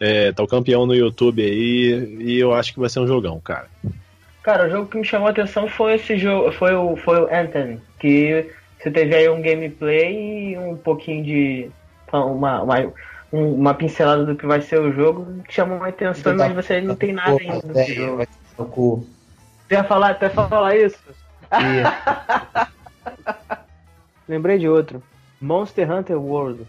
[0.00, 3.40] É, tá o campeão no YouTube aí e eu acho que vai ser um jogão,
[3.40, 3.66] cara.
[4.44, 7.34] Cara, o jogo que me chamou a atenção foi esse jogo, foi o, foi o
[7.34, 8.48] Anthem, que
[8.78, 11.70] você teve aí um gameplay e um pouquinho de.
[12.12, 12.92] uma, uma,
[13.32, 16.80] um- uma pincelada do que vai ser o jogo, que chamou a atenção, mas você
[16.80, 18.26] não tem nada ainda velho, jogo.
[18.70, 19.06] cu.
[19.68, 20.98] Você ia falar, até falar isso?
[24.28, 25.02] Lembrei de outro.
[25.40, 26.66] Monster Hunter World.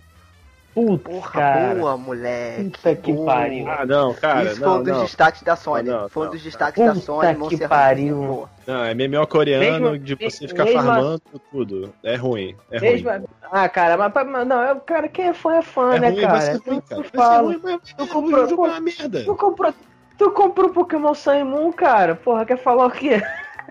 [0.86, 1.76] Putz, Porra, cara.
[1.76, 2.64] boa, moleque.
[2.72, 3.26] Puta que boa.
[3.26, 3.68] pariu.
[3.70, 5.02] Ah, não, cara, Isso foi não, um dos não.
[5.04, 5.90] destaques da Sony.
[5.90, 6.44] Não, não, foi um dos não.
[6.46, 7.28] destaques da Puta Sony.
[7.34, 7.70] que Monster Hunter.
[7.70, 8.50] pariu.
[8.68, 11.22] Não, é MMO coreano Mesmo- de você ficar farmando
[11.52, 11.94] tudo.
[12.04, 13.26] É ruim, é ruim.
[13.52, 16.10] Ah, cara, mas, mas não, é o cara quem é fã é fã, É né,
[16.10, 16.42] ruim, vai cara?
[16.42, 16.86] ser É ruim, tudo cara.
[16.88, 17.48] que eu Vai ser falo.
[17.48, 19.24] ruim, mas Tu comprou- jogo é uma merda.
[19.24, 19.74] Tu comprou,
[20.18, 22.16] tu comprou Pokémon Sun Moon, cara?
[22.16, 23.22] Porra, quer falar o quê?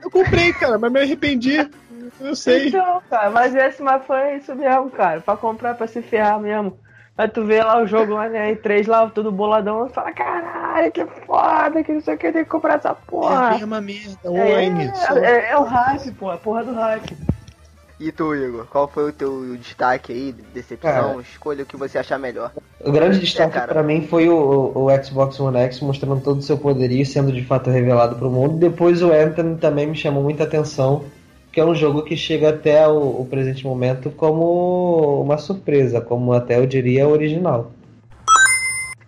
[0.03, 1.69] Eu comprei, cara, mas me arrependi.
[2.21, 2.69] Eu sei.
[2.69, 5.21] Então, cara, mas esse mas foi isso mesmo, cara.
[5.21, 6.77] Pra comprar, pra se ferrar mesmo.
[7.19, 8.55] Aí tu vê lá o jogo lá, né?
[8.55, 12.45] três lá, tudo boladão, e fala, caralho, que foda, que não sei o que, tem
[12.45, 13.51] que comprar essa É porra.
[13.51, 14.93] mesma merda É, online.
[14.95, 15.17] só.
[15.19, 17.17] é, é, é o hype, pô, a porra do hype.
[18.01, 18.65] E tu, Igor?
[18.67, 20.33] Qual foi o teu destaque aí?
[20.55, 20.93] Decepção?
[20.93, 21.21] Cara.
[21.21, 22.53] Escolha o que você achar melhor.
[22.81, 26.43] O grande destaque É, pra mim foi o, o Xbox One X mostrando todo o
[26.43, 28.57] seu poderio sendo de fato revelado pro mundo.
[28.57, 31.07] Depois o Anthem também me chamou muita atenção,
[31.53, 36.33] que é um jogo que chega até o, o presente momento como uma surpresa, como
[36.33, 37.73] até eu diria original.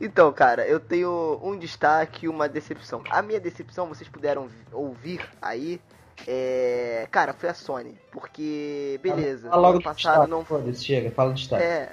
[0.01, 3.03] Então, cara, eu tenho um destaque e uma decepção.
[3.11, 5.79] A minha decepção, vocês puderam vi- ouvir aí,
[6.27, 7.07] é...
[7.11, 7.95] Cara, foi a Sony.
[8.11, 11.63] Porque, beleza, Fala logo ano passado destaque, não foda-se, chega, fala de destaque.
[11.65, 11.93] É.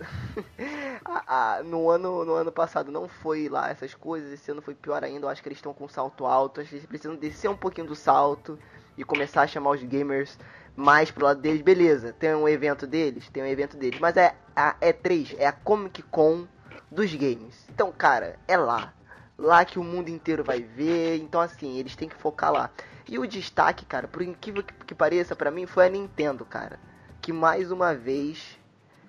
[1.04, 4.74] a, a- no, ano, no ano passado não foi lá essas coisas, esse ano foi
[4.74, 5.26] pior ainda.
[5.26, 6.60] Eu acho que eles estão com um salto alto.
[6.60, 8.58] Acho que eles precisam descer um pouquinho do salto
[8.98, 10.36] e começar a chamar os gamers
[10.76, 11.62] mais pro lado deles.
[11.62, 14.00] Beleza, tem um evento deles, tem um evento deles.
[14.00, 16.46] Mas é a E3, é a Comic Con
[16.90, 17.64] dos games.
[17.70, 18.92] Então, cara, é lá.
[19.38, 21.16] Lá que o mundo inteiro vai ver.
[21.18, 22.70] Então, assim, eles têm que focar lá.
[23.08, 26.80] E o destaque, cara, por incrível que, que pareça, pra mim, foi a Nintendo, cara.
[27.22, 28.58] Que mais uma vez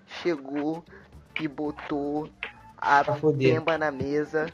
[0.05, 0.83] chegou
[1.39, 2.29] e botou
[2.77, 3.03] a
[3.37, 4.47] pemba na mesa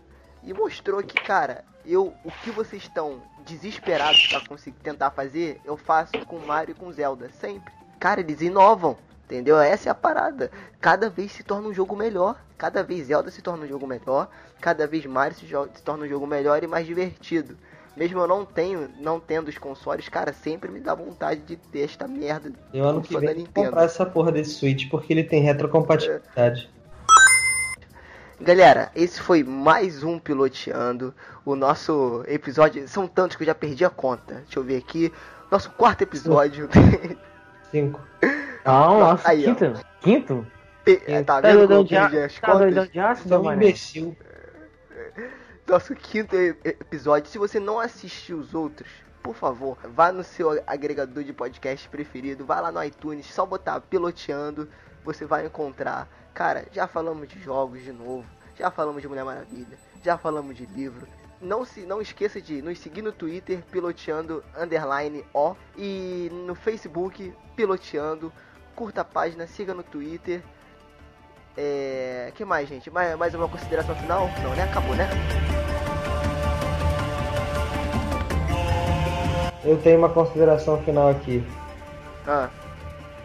[0.44, 5.78] e mostrou que, cara, eu o que vocês estão desesperados pra conseguir tentar fazer, eu
[5.78, 7.74] faço com Mario e com Zelda, sempre.
[8.00, 9.58] Cara, eles inovam, entendeu?
[9.60, 10.52] Essa é a parada.
[10.82, 14.30] Cada vez se torna um jogo melhor, cada vez Zelda se torna um jogo melhor,
[14.60, 17.58] cada vez Mario se, se torna um jogo melhor e mais divertido.
[17.96, 21.82] Mesmo eu não tenho, não tendo os consoles, cara, sempre me dá vontade de ter
[21.82, 22.52] esta merda.
[22.74, 26.70] Eu ano Como que vem comprar essa porra desse Switch porque ele tem retrocompatibilidade.
[28.40, 31.14] Galera, esse foi mais um Piloteando.
[31.46, 32.88] O nosso episódio.
[32.88, 34.36] São tantos que eu já perdi a conta.
[34.36, 35.12] Deixa eu ver aqui.
[35.50, 36.68] Nosso quarto episódio.
[37.72, 38.00] Cinco.
[38.66, 39.56] Não, nossa, Aí, ó.
[39.56, 39.86] quinto?
[40.02, 40.48] Quinto?
[41.24, 42.26] tá Tá vendo como de perdi aço?
[42.36, 42.92] as Tá contas?
[42.92, 43.66] de é meu um mané?
[43.68, 44.18] imbecil.
[45.68, 47.30] Nosso quinto episódio.
[47.32, 48.90] Se você não assistiu os outros,
[49.24, 52.46] por favor, vá no seu agregador de podcast preferido.
[52.46, 54.68] Vá lá no iTunes, só botar Piloteando.
[55.06, 56.10] Você vai encontrar.
[56.34, 58.26] Cara, já falamos de jogos de novo.
[58.58, 59.78] Já falamos de Mulher Maravilha.
[60.04, 61.08] Já falamos de livro.
[61.40, 65.56] Não, se, não esqueça de nos seguir no Twitter, piloteando underline O.
[65.78, 68.34] E no Facebook, piloteando.
[68.76, 70.42] Curta a página, siga no Twitter.
[71.56, 72.32] É.
[72.36, 72.90] que mais, gente?
[72.90, 74.28] Mais, mais uma consideração final?
[74.44, 74.64] Não, né?
[74.64, 75.08] Acabou, né?
[79.64, 81.44] Eu tenho uma consideração final aqui.
[82.28, 82.50] Ah,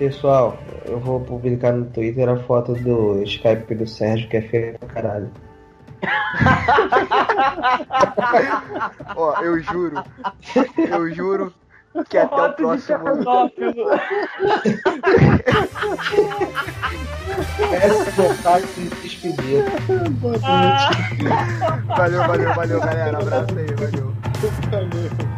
[0.00, 4.78] Pessoal, eu vou publicar no Twitter a foto do Skype do Sérgio, que é feio
[4.78, 5.30] pra caralho.
[9.14, 10.02] ó, eu juro.
[10.78, 11.52] Eu juro
[12.08, 13.04] que até o Foto próximo.
[17.70, 19.64] Essa vontade de se despedir.
[21.88, 23.18] Valeu, valeu, valeu, galera.
[23.18, 24.14] Abraço aí, valeu.
[24.70, 25.29] Valeu.